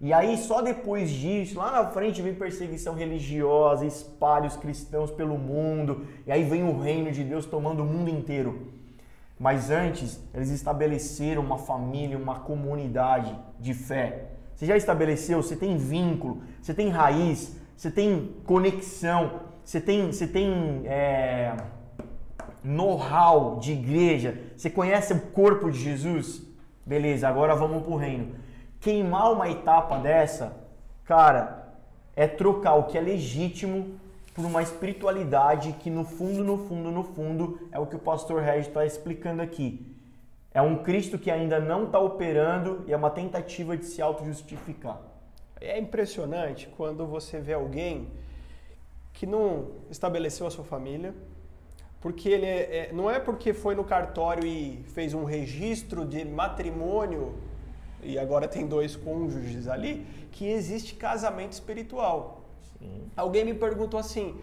[0.00, 5.38] E aí, só depois disso, lá na frente vem perseguição religiosa, espalha os cristãos pelo
[5.38, 8.72] mundo, e aí vem o reino de Deus tomando o mundo inteiro.
[9.38, 14.30] Mas antes, eles estabeleceram uma família, uma comunidade de fé.
[14.56, 20.26] Você já estabeleceu, você tem vínculo, você tem raiz, você tem conexão, você tem, você
[20.26, 21.54] tem é,
[22.62, 26.42] know-how de igreja, você conhece o corpo de Jesus?
[26.84, 28.34] Beleza, agora vamos para o reino.
[28.80, 30.56] Queimar uma etapa dessa,
[31.04, 31.74] cara,
[32.14, 33.98] é trocar o que é legítimo
[34.34, 38.40] por uma espiritualidade que no fundo, no fundo, no fundo é o que o pastor
[38.40, 39.84] Regis está explicando aqui.
[40.52, 45.00] É um Cristo que ainda não está operando e é uma tentativa de se auto-justificar.
[45.60, 48.08] É impressionante quando você vê alguém
[49.12, 51.12] que não estabeleceu a sua família,
[52.00, 56.24] porque ele é, é, não é porque foi no cartório e fez um registro de
[56.24, 57.34] matrimônio
[58.02, 62.44] e agora tem dois cônjuges ali, que existe casamento espiritual.
[62.78, 63.10] Sim.
[63.16, 64.36] Alguém me perguntou assim: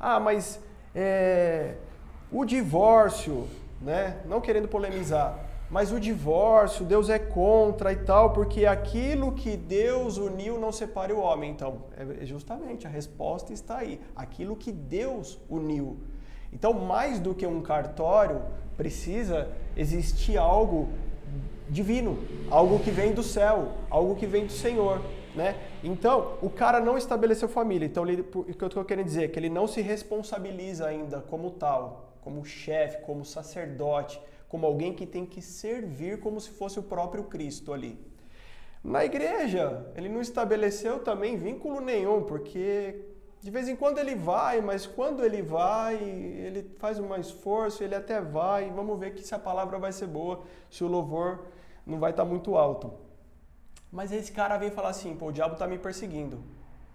[0.00, 0.60] ah, mas
[0.94, 1.74] é,
[2.30, 3.46] o divórcio,
[3.80, 4.20] né?
[4.24, 5.38] Não querendo polemizar,
[5.70, 11.12] mas o divórcio, Deus é contra e tal, porque aquilo que Deus uniu não separe
[11.12, 11.50] o homem.
[11.50, 14.00] Então, é justamente a resposta está aí.
[14.16, 16.00] Aquilo que Deus uniu.
[16.52, 18.42] Então, mais do que um cartório,
[18.76, 20.88] precisa existir algo
[21.68, 22.18] divino,
[22.50, 25.00] algo que vem do céu, algo que vem do Senhor
[25.34, 25.56] né?
[25.82, 27.86] Então, o cara não estabeleceu família.
[27.86, 31.20] Então, ele, o que eu estou querendo dizer é que ele não se responsabiliza ainda
[31.20, 36.78] como tal, como chefe, como sacerdote, como alguém que tem que servir como se fosse
[36.78, 37.98] o próprio Cristo ali.
[38.84, 42.96] Na igreja, ele não estabeleceu também vínculo nenhum, porque
[43.42, 47.94] de vez em quando ele vai, mas quando ele vai, ele faz um esforço, ele
[47.94, 51.46] até vai, vamos ver que se a palavra vai ser boa, se o louvor
[51.84, 52.92] não vai estar muito alto.
[53.90, 56.44] Mas esse cara vem falar assim, pô, o diabo tá me perseguindo.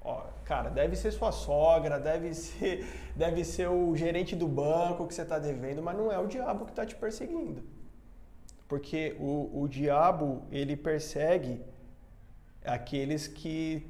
[0.02, 5.14] Ó, cara, deve ser sua sogra, deve ser, deve ser o gerente do banco que
[5.14, 7.62] você está devendo, mas não é o diabo que está te perseguindo.
[8.70, 11.62] Porque o, o diabo, ele persegue
[12.64, 13.86] aqueles que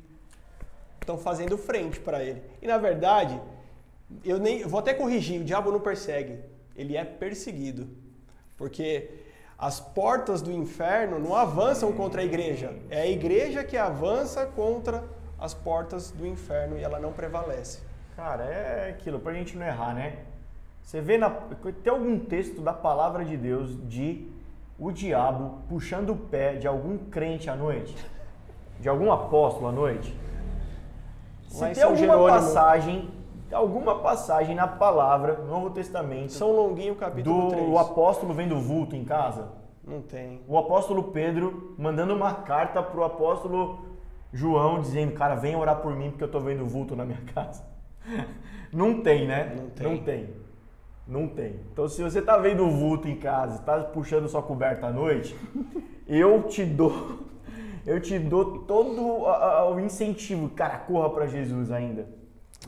[1.08, 2.44] estão fazendo frente para ele.
[2.62, 3.40] E na verdade,
[4.26, 6.40] eu nem vou até corrigir, o diabo não persegue,
[6.76, 7.88] ele é perseguido.
[8.58, 9.10] Porque
[9.58, 12.76] as portas do inferno não avançam contra a igreja.
[12.90, 15.04] É a igreja que avança contra
[15.40, 17.80] as portas do inferno e ela não prevalece.
[18.16, 20.18] Cara, é aquilo, pra gente não errar, né?
[20.84, 21.30] Você vê na.
[21.30, 24.28] Tem algum texto da palavra de Deus de
[24.80, 27.96] o diabo puxando o pé de algum crente à noite?
[28.80, 30.16] De algum apóstolo à noite?
[31.58, 32.28] Se tem alguma Jerônimo.
[32.28, 33.10] passagem
[33.52, 36.34] alguma passagem na palavra, no Novo Testamento.
[36.34, 37.70] São Longuinho, capítulo do 3.
[37.70, 39.48] O apóstolo vendo vulto em casa?
[39.86, 40.42] Não tem.
[40.48, 43.80] O apóstolo Pedro mandando uma carta pro apóstolo
[44.34, 47.64] João dizendo, cara, vem orar por mim porque eu tô vendo vulto na minha casa.
[48.72, 49.56] Não tem, né?
[49.56, 49.88] Não tem.
[49.88, 50.30] Não tem.
[51.08, 51.60] Não tem.
[51.72, 55.34] Então, se você tá vendo vulto em casa, está puxando sua coberta à noite,
[56.06, 57.20] eu te dou,
[57.88, 62.06] eu te dou todo o incentivo, cara, corra para Jesus ainda.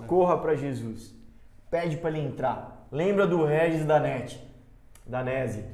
[0.08, 1.14] Corra para Jesus.
[1.70, 2.88] Pede para ele entrar.
[2.90, 4.42] Lembra do Regis da NET,
[5.06, 5.66] da Nese.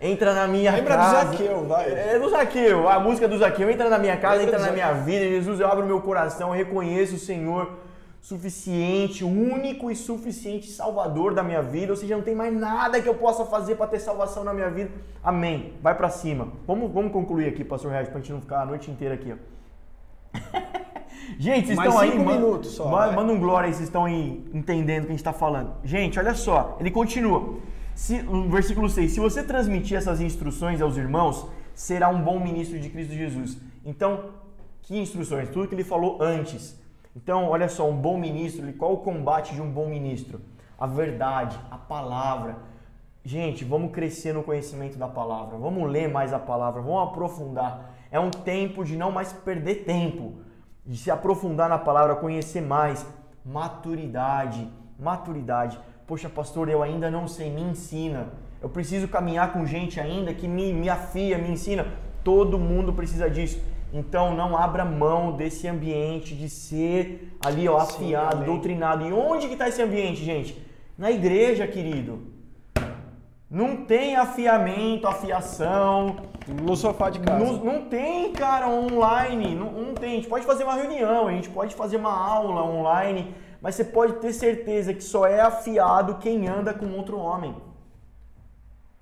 [0.00, 1.18] Entra na minha Lembra casa.
[1.18, 1.92] Lembra do Zaqueu, vai.
[1.92, 3.68] É do Zaqueu, a música do Zaqueu.
[3.68, 5.24] Entra na minha casa, Lembra entra na minha vida.
[5.26, 7.72] Jesus, eu abro meu coração, reconheço o Senhor
[8.26, 11.92] suficiente, único e suficiente Salvador da minha vida.
[11.92, 14.68] Ou seja, não tem mais nada que eu possa fazer para ter salvação na minha
[14.68, 14.90] vida.
[15.22, 15.74] Amém.
[15.80, 16.48] Vai para cima.
[16.66, 19.32] Vamos, vamos concluir aqui, Pastor Regis, para a gente não ficar a noite inteira aqui.
[19.32, 20.38] Ó.
[21.38, 22.18] Gente, vocês estão aí.
[22.18, 22.88] Minutos só.
[22.88, 25.74] Manda, manda um glória aí, vocês estão aí entendendo o que a gente está falando.
[25.84, 27.58] Gente, olha só, ele continua.
[27.94, 32.78] Se, no versículo 6: Se você transmitir essas instruções aos irmãos, será um bom ministro
[32.78, 33.58] de Cristo Jesus.
[33.84, 34.30] Então,
[34.82, 35.48] que instruções?
[35.48, 36.85] Tudo que ele falou antes.
[37.16, 40.38] Então, olha só, um bom ministro, qual o combate de um bom ministro?
[40.78, 42.56] A verdade, a palavra.
[43.24, 47.94] Gente, vamos crescer no conhecimento da palavra, vamos ler mais a palavra, vamos aprofundar.
[48.10, 50.34] É um tempo de não mais perder tempo
[50.84, 53.06] de se aprofundar na palavra, conhecer mais,
[53.42, 55.80] maturidade, maturidade.
[56.06, 58.28] Poxa, pastor, eu ainda não sei, me ensina.
[58.60, 61.86] Eu preciso caminhar com gente ainda que me, me afia, me ensina.
[62.22, 63.58] Todo mundo precisa disso.
[63.92, 69.06] Então não abra mão desse ambiente de ser ali ó, afiado, Sim, doutrinado.
[69.06, 70.60] E onde que está esse ambiente, gente?
[70.98, 72.36] Na igreja, querido.
[73.48, 76.16] Não tem afiamento, afiação.
[76.62, 77.44] No sofá de casa.
[77.44, 79.54] Não, não tem, cara, online.
[79.54, 80.12] Não, não, tem.
[80.12, 83.84] A gente pode fazer uma reunião, a gente pode fazer uma aula online, mas você
[83.84, 87.54] pode ter certeza que só é afiado quem anda com outro homem.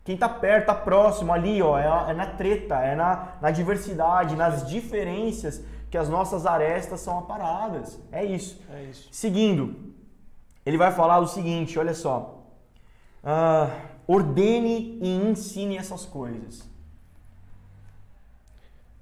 [0.04, 4.36] Quem tá perto, tá próximo ali, ó, é, é na treta, é na, na diversidade,
[4.36, 7.98] nas diferenças que as nossas arestas são aparadas.
[8.12, 8.60] É isso.
[8.70, 9.08] É isso.
[9.10, 9.94] Seguindo,
[10.66, 12.42] ele vai falar o seguinte, olha só.
[13.22, 13.70] Uh,
[14.06, 16.68] ordene e ensine essas coisas.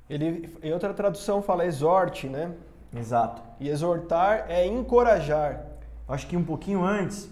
[0.09, 2.55] Ele, em outra tradução fala exorte, né?
[2.95, 3.43] Exato.
[3.59, 5.67] E exortar é encorajar.
[6.07, 7.29] Acho que um pouquinho antes.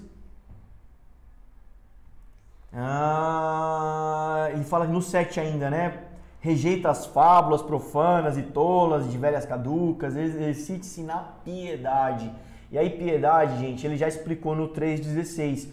[2.73, 6.05] Ah, e fala no 7 ainda, né?
[6.41, 12.31] Rejeita as fábulas profanas e tolas de velhas caducas, exercite-se na piedade.
[12.71, 15.69] E aí, piedade, gente, ele já explicou no 3,16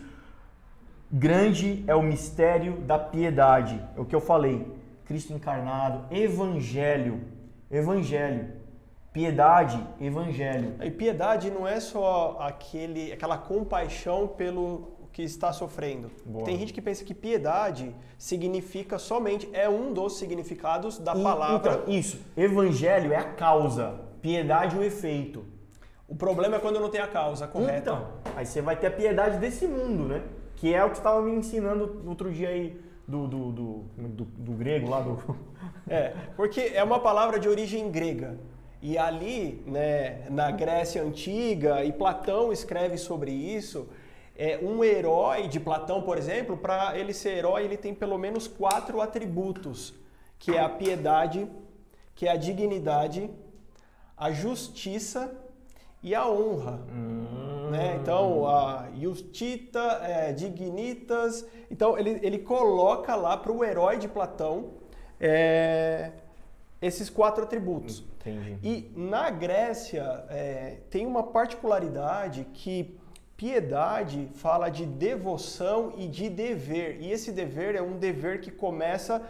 [1.10, 3.82] Grande é o mistério da piedade.
[3.96, 4.68] É o que eu falei.
[5.06, 7.22] Cristo encarnado, evangelho,
[7.72, 8.50] evangelho.
[9.14, 10.76] Piedade, evangelho.
[10.84, 16.12] E piedade não é só aquele, aquela compaixão pelo que está sofrendo.
[16.24, 16.46] Boa.
[16.46, 21.72] Tem gente que pensa que piedade significa somente, é um dos significados da e, palavra.
[21.72, 22.20] Então, isso.
[22.38, 25.44] Evangelho é a causa, piedade é o efeito.
[26.08, 27.80] O problema é quando não tem a causa correta.
[27.80, 30.22] Então, aí você vai ter a piedade desse mundo, né?
[30.56, 34.24] Que é o que você estava me ensinando outro dia aí do, do, do, do,
[34.24, 35.18] do grego lá do.
[35.90, 38.38] É, porque é uma palavra de origem grega.
[38.82, 43.88] E ali, né, na Grécia Antiga, e Platão escreve sobre isso,
[44.38, 48.48] é, um herói de Platão, por exemplo, para ele ser herói, ele tem pelo menos
[48.48, 49.96] quatro atributos,
[50.38, 51.50] que é a piedade,
[52.14, 53.30] que é a dignidade,
[54.16, 55.36] a justiça
[56.04, 56.80] e a honra.
[56.92, 57.70] Hum.
[57.72, 57.98] Né?
[58.00, 61.46] Então, a Justita, é, Dignitas.
[61.70, 64.74] Então, ele, ele coloca lá para o herói de Platão
[65.20, 66.12] é,
[66.82, 68.04] esses quatro atributos.
[68.20, 68.58] Entendi.
[68.64, 72.98] E na Grécia é, tem uma particularidade que
[73.38, 77.00] piedade fala de devoção e de dever.
[77.00, 79.22] E esse dever é um dever que começa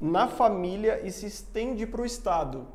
[0.00, 2.66] na família e se estende para o Estado,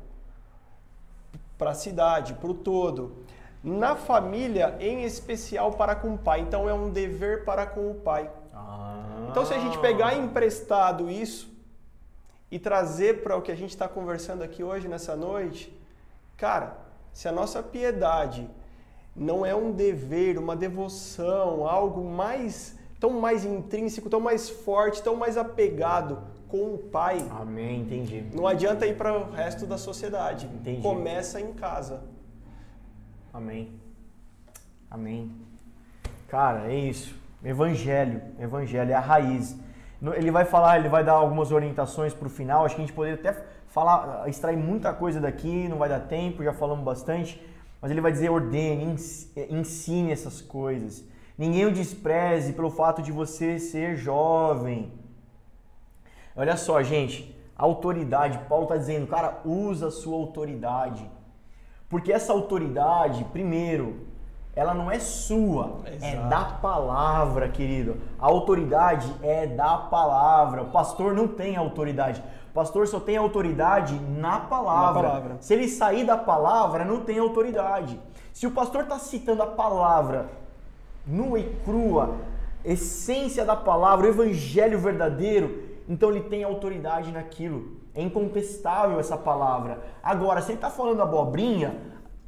[1.58, 3.24] para a cidade, para o todo
[3.62, 6.40] na família, em especial para com o pai.
[6.40, 8.30] Então é um dever para com o pai.
[8.54, 9.26] Ah.
[9.30, 11.52] Então se a gente pegar emprestado isso
[12.50, 15.76] e trazer para o que a gente está conversando aqui hoje nessa noite,
[16.36, 16.76] cara,
[17.12, 18.48] se a nossa piedade
[19.18, 25.16] não é um dever, uma devoção, algo mais tão mais intrínseco, tão mais forte, tão
[25.16, 27.24] mais apegado com o pai.
[27.30, 28.24] Amém, entendi.
[28.34, 30.46] Não adianta ir para o resto da sociedade.
[30.46, 30.82] Entendi.
[30.82, 32.02] Começa em casa.
[33.32, 33.72] Amém.
[34.90, 35.30] Amém.
[36.26, 37.14] Cara, é isso.
[37.44, 38.20] Evangelho.
[38.38, 39.56] Evangelho é a raiz.
[40.16, 42.64] Ele vai falar, ele vai dar algumas orientações para o final.
[42.64, 46.42] Acho que a gente poderia até falar, extrair muita coisa daqui, não vai dar tempo,
[46.42, 47.40] já falamos bastante.
[47.80, 48.96] Mas ele vai dizer: ordene,
[49.50, 51.04] ensine essas coisas.
[51.36, 54.92] Ninguém o despreze pelo fato de você ser jovem.
[56.34, 58.38] Olha só, gente, autoridade.
[58.48, 61.08] Paulo está dizendo, cara, usa a sua autoridade.
[61.88, 64.07] Porque essa autoridade, primeiro,
[64.54, 66.16] ela não é sua, é Exato.
[66.16, 67.96] é da palavra, querido.
[68.18, 70.62] A autoridade é da palavra.
[70.62, 72.22] O pastor não tem autoridade.
[72.50, 75.02] O pastor só tem autoridade na palavra.
[75.02, 75.36] na palavra.
[75.40, 78.00] Se ele sair da palavra, não tem autoridade.
[78.32, 80.28] Se o pastor está citando a palavra
[81.06, 82.16] nua e crua,
[82.64, 87.78] essência da palavra, o evangelho verdadeiro, então ele tem autoridade naquilo.
[87.94, 89.78] É incontestável essa palavra.
[90.02, 91.74] Agora, se ele está falando abobrinha,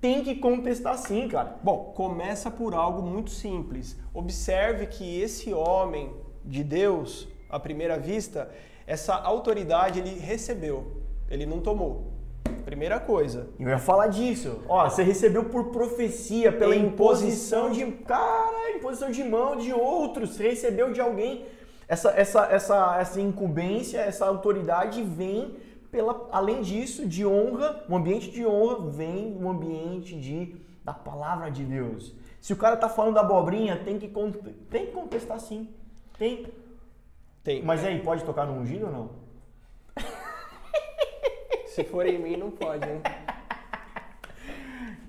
[0.00, 1.56] tem que contestar sim, cara.
[1.62, 3.98] Bom, começa por algo muito simples.
[4.14, 6.12] Observe que esse homem
[6.44, 8.50] de Deus, à primeira vista,
[8.86, 12.12] essa autoridade ele recebeu, ele não tomou.
[12.64, 13.48] Primeira coisa.
[13.58, 14.62] Eu ia falar disso.
[14.68, 17.92] Ó, você recebeu por profecia, pela imposição, imposição de.
[18.04, 20.30] Cara, imposição de mão de outros.
[20.30, 21.44] Você recebeu de alguém
[21.90, 25.56] essa, essa, essa, essa incumbência, essa autoridade vem
[25.90, 31.50] pela, além disso, de honra, um ambiente de honra vem um ambiente de, da palavra
[31.50, 32.14] de Deus.
[32.40, 34.08] Se o cara tá falando da abobrinha, tem que,
[34.70, 35.68] tem que contestar sim.
[36.18, 36.46] Tem.
[37.42, 37.62] Tem.
[37.62, 39.10] Mas aí, pode tocar no ungido ou não?
[41.66, 43.00] Se for em mim, não pode, hein?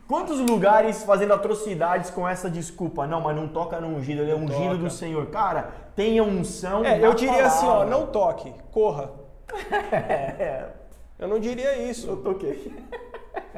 [0.08, 3.08] Quantos lugares fazendo atrocidades com essa desculpa?
[3.08, 4.78] Não, mas não toca no ungido, ele é ungido toca.
[4.78, 5.28] do Senhor.
[5.28, 6.84] Cara, tenha unção.
[6.84, 7.90] É, eu diria assim, ó, palavra.
[7.90, 9.12] não toque, corra.
[9.92, 10.66] É,
[11.20, 12.16] Eu não diria eu isso.
[12.18, 12.74] toquei.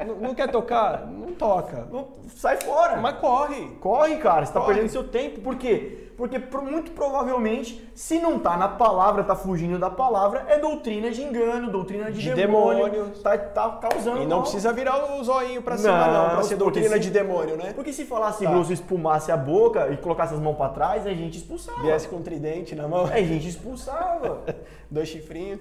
[0.06, 1.06] Não, não quer tocar?
[1.06, 1.86] Não toca.
[1.90, 2.96] Não, sai fora.
[3.00, 3.76] Mas corre.
[3.80, 4.74] Corre, cara, você tá Corre.
[4.74, 5.40] perdendo seu tempo.
[5.40, 6.10] Por quê?
[6.16, 11.22] Porque muito provavelmente, se não tá na palavra, tá fugindo da palavra, é doutrina de
[11.22, 12.88] engano, doutrina de, De demônio.
[12.90, 13.20] demônios.
[13.22, 14.40] Tá, tá causando E não mal.
[14.42, 17.72] precisa virar o zoinho pra cima, Não, não, pra ser doutrina se- de demônio, né?
[17.72, 18.50] Porque se falasse Tá.
[18.50, 21.82] grosso, espumasse a boca e colocasse as mãos pra trás, a gente expulsava.
[21.82, 24.42] Viesse com um tridente na mão, A gente expulsava.
[24.90, 25.60] dois chifrinhos.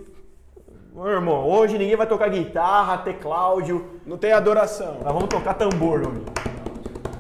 [0.95, 3.99] Meu irmão, hoje ninguém vai tocar guitarra, tecláudio.
[4.05, 4.97] Não tem adoração.
[5.03, 6.21] Nós vamos tocar tambor, homem.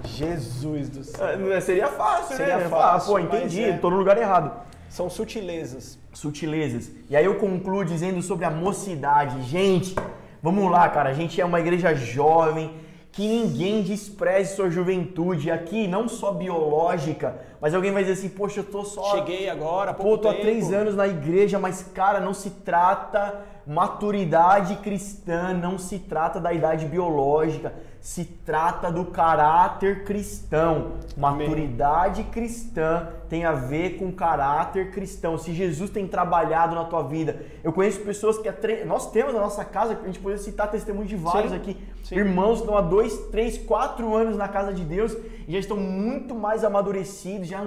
[0.05, 1.25] Jesus do céu.
[1.51, 2.69] É, Seria fácil, Seria né?
[2.69, 3.77] fácil, Pô, entendi, é.
[3.77, 4.51] tô no lugar errado.
[4.87, 5.97] São sutilezas.
[6.13, 6.91] sutilezas.
[7.09, 9.41] E aí eu concluo dizendo sobre a mocidade.
[9.41, 9.95] Gente,
[10.39, 11.09] vamos lá, cara.
[11.09, 12.75] A gente é uma igreja jovem,
[13.11, 15.49] que ninguém despreze sua juventude.
[15.49, 19.15] Aqui, não só biológica, mas alguém vai dizer assim, poxa, eu tô só...
[19.15, 22.51] Cheguei agora, há Pô, pouco tô há três anos na igreja, mas cara, não se
[22.51, 30.93] trata maturidade cristã, não se trata da idade biológica, se trata do caráter cristão.
[31.21, 31.47] Amém.
[31.47, 35.37] Maturidade cristã tem a ver com caráter cristão.
[35.37, 38.83] Se Jesus tem trabalhado na tua vida, eu conheço pessoas que tre...
[38.83, 42.15] nós temos na nossa casa, a gente pode citar testemunho de vários Sim, aqui, sim.
[42.15, 45.15] irmãos que estão há dois, três, quatro anos na casa de Deus
[45.47, 47.63] e já estão muito mais amadurecidos, já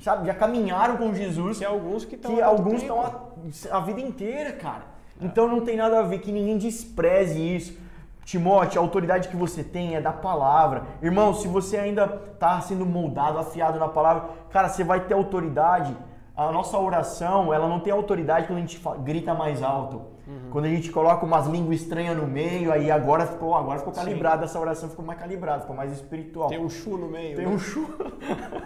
[0.00, 4.00] sabe, já caminharam com Jesus Tem alguns que estão que alguns estão a, a vida
[4.00, 4.93] inteira, cara.
[5.24, 7.84] Então não tem nada a ver que ninguém despreze isso.
[8.24, 10.84] Timóteo, a autoridade que você tem é da palavra.
[11.02, 15.94] Irmão, se você ainda está sendo moldado, afiado na palavra, cara, você vai ter autoridade.
[16.34, 20.14] A nossa oração, ela não tem autoridade quando a gente grita mais alto.
[20.26, 20.50] Uhum.
[20.50, 24.00] Quando a gente coloca umas línguas estranhas no meio, aí agora ficou, agora ficou Sim.
[24.00, 26.48] calibrada, essa oração ficou mais calibrada, ficou mais espiritual.
[26.48, 27.36] Tem um chu no meio.
[27.36, 27.52] Tem né?
[27.52, 27.86] um chu.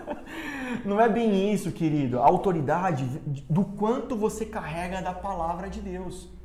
[0.87, 2.21] Não é bem isso, querido.
[2.21, 3.05] A autoridade
[3.51, 6.38] do quanto você carrega da palavra de Deus.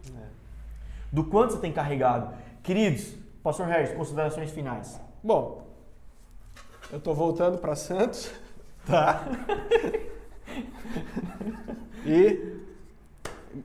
[1.14, 2.34] Do quanto você tem carregado.
[2.64, 4.99] Queridos, Pastor Regis, considerações finais.
[5.24, 5.68] Bom,
[6.91, 8.30] eu tô voltando para Santos.
[8.86, 9.24] Tá.
[12.05, 12.57] e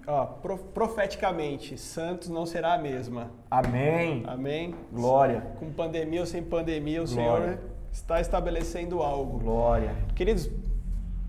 [0.07, 3.30] ó, pro- profeticamente, Santos não será a mesma.
[3.51, 4.22] Amém.
[4.28, 4.76] Amém?
[4.92, 5.40] Glória.
[5.59, 7.46] Com pandemia ou sem pandemia, o Glória.
[7.46, 7.59] Senhor
[7.90, 9.40] está estabelecendo algo.
[9.40, 9.92] Glória.
[10.14, 10.49] Queridos,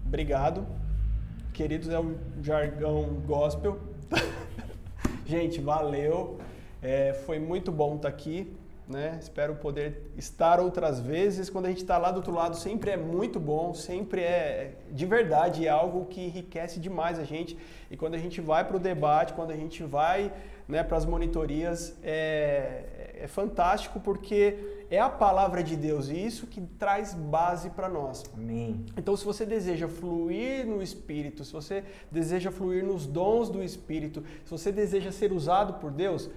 [0.05, 0.67] obrigado.
[1.51, 3.79] Queridos é um jargão gospel.
[5.29, 6.39] Gente, valeu.
[6.81, 8.51] É, foi muito bom estar aqui.
[8.87, 9.19] Né?
[9.21, 11.51] Espero poder estar outras vezes.
[11.51, 15.05] Quando a gente está lá do outro lado, sempre é muito bom, sempre é de
[15.05, 17.55] verdade, é algo que enriquece demais a gente.
[17.91, 20.33] E quando a gente vai para o debate, quando a gente vai
[20.67, 26.47] né, para as monitorias, é, é fantástico porque é a palavra de Deus e isso
[26.47, 28.23] que traz base para nós.
[28.33, 28.85] Amém.
[28.97, 34.23] Então, se você deseja fluir no Espírito, se você deseja fluir nos dons do Espírito,
[34.43, 36.29] se você deseja ser usado por Deus,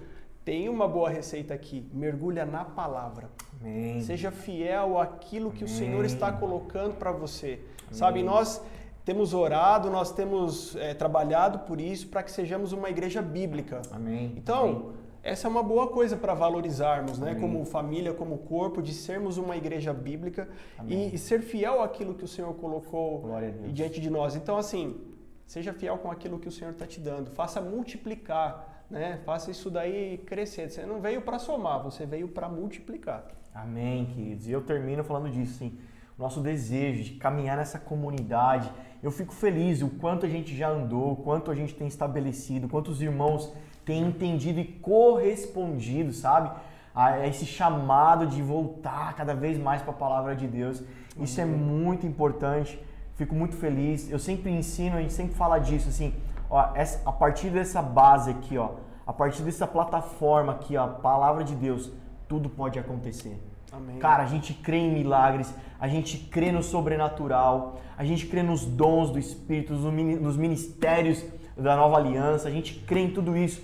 [0.45, 1.85] tem uma boa receita aqui.
[1.91, 3.29] Mergulha na palavra.
[3.59, 4.01] Amém.
[4.01, 5.77] Seja fiel àquilo que o Amém.
[5.77, 7.59] Senhor está colocando para você.
[7.91, 8.61] Sabe, nós
[9.05, 13.81] temos orado, nós temos eh, trabalhado por isso, para que sejamos uma igreja bíblica.
[13.91, 14.33] Amém.
[14.35, 14.93] Então,
[15.23, 17.31] essa é uma boa coisa para valorizarmos, né?
[17.31, 17.41] Amém.
[17.41, 20.49] Como família, como corpo, de sermos uma igreja bíblica
[20.85, 23.23] e, e ser fiel àquilo que o Senhor colocou
[23.71, 24.35] diante de nós.
[24.35, 24.99] Então, assim,
[25.47, 27.31] seja fiel com aquilo que o Senhor está te dando.
[27.31, 29.21] Faça multiplicar, né?
[29.23, 30.69] Faça isso daí crescer.
[30.69, 33.25] Você não veio para somar, você veio para multiplicar.
[33.55, 34.45] Amém, queridos.
[34.47, 35.77] E eu termino falando disso, sim.
[36.17, 38.69] Nosso desejo de caminhar nessa comunidade.
[39.03, 42.69] Eu fico feliz o quanto a gente já andou, o quanto a gente tem estabelecido,
[42.69, 46.49] quantos irmãos têm entendido e correspondido, sabe?
[46.95, 50.81] A esse chamado de voltar cada vez mais para a palavra de Deus.
[51.19, 52.79] Isso é muito importante.
[53.15, 54.09] Fico muito feliz.
[54.09, 56.13] Eu sempre ensino, a gente sempre fala disso, assim,
[56.49, 58.69] ó, essa- a partir dessa base aqui, ó,
[59.05, 61.91] a partir dessa plataforma aqui, ó, a palavra de Deus,
[62.27, 63.37] tudo pode acontecer.
[63.73, 63.97] Amém.
[63.97, 68.63] Cara, a gente crê em milagres, a gente crê no sobrenatural, a gente crê nos
[68.65, 71.25] dons do Espírito, nos mini- nos ministérios
[71.57, 73.61] da nova aliança, a gente crê em tudo isso.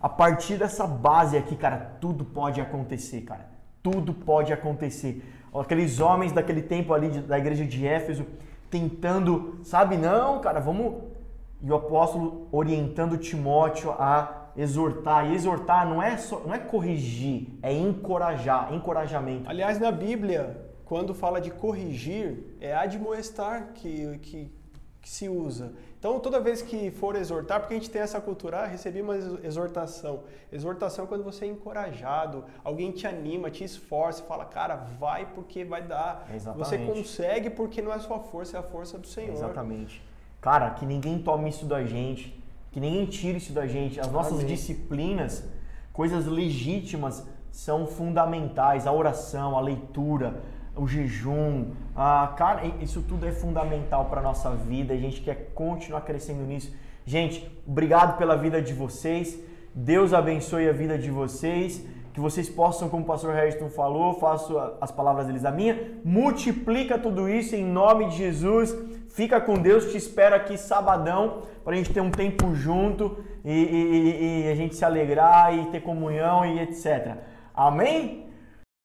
[0.00, 3.48] A partir dessa base aqui, cara, tudo pode acontecer, cara.
[3.82, 5.24] Tudo pode acontecer.
[5.54, 8.26] Aqueles homens daquele tempo ali da igreja de Éfeso
[8.70, 11.02] tentando, sabe, não, cara, vamos.
[11.62, 15.30] E o apóstolo orientando Timóteo a exortar.
[15.30, 19.48] E exortar não é só, não é corrigir, é encorajar, encorajamento.
[19.48, 24.52] Aliás, na Bíblia, quando fala de corrigir, é admoestar que, que,
[25.02, 25.72] que se usa.
[25.98, 29.16] Então, toda vez que for exortar, porque a gente tem essa cultura, ah, recebi uma
[29.16, 30.22] exortação.
[30.52, 35.64] Exortação é quando você é encorajado, alguém te anima, te esforça, fala, cara, vai porque
[35.64, 36.28] vai dar.
[36.32, 36.68] Exatamente.
[36.68, 39.32] Você consegue porque não é sua força, é a força do Senhor.
[39.32, 40.00] Exatamente.
[40.40, 42.40] Cara, que ninguém tome isso da gente,
[42.76, 43.98] que ninguém tire isso da gente.
[43.98, 44.48] As nossas Amém.
[44.48, 45.42] disciplinas,
[45.94, 48.86] coisas legítimas, são fundamentais.
[48.86, 50.42] A oração, a leitura,
[50.76, 54.92] o jejum, a, cara, isso tudo é fundamental para nossa vida.
[54.92, 56.70] A gente quer continuar crescendo nisso.
[57.06, 59.38] Gente, obrigado pela vida de vocês.
[59.74, 61.82] Deus abençoe a vida de vocês.
[62.12, 66.98] Que vocês possam, como o pastor Harrison falou, faço as palavras deles a minha, multiplica
[66.98, 68.76] tudo isso em nome de Jesus.
[69.16, 73.50] Fica com Deus, te espero aqui sabadão para a gente ter um tempo junto e,
[73.50, 77.16] e, e, a gente se alegrar e ter comunhão e etc.
[77.54, 78.25] Amém?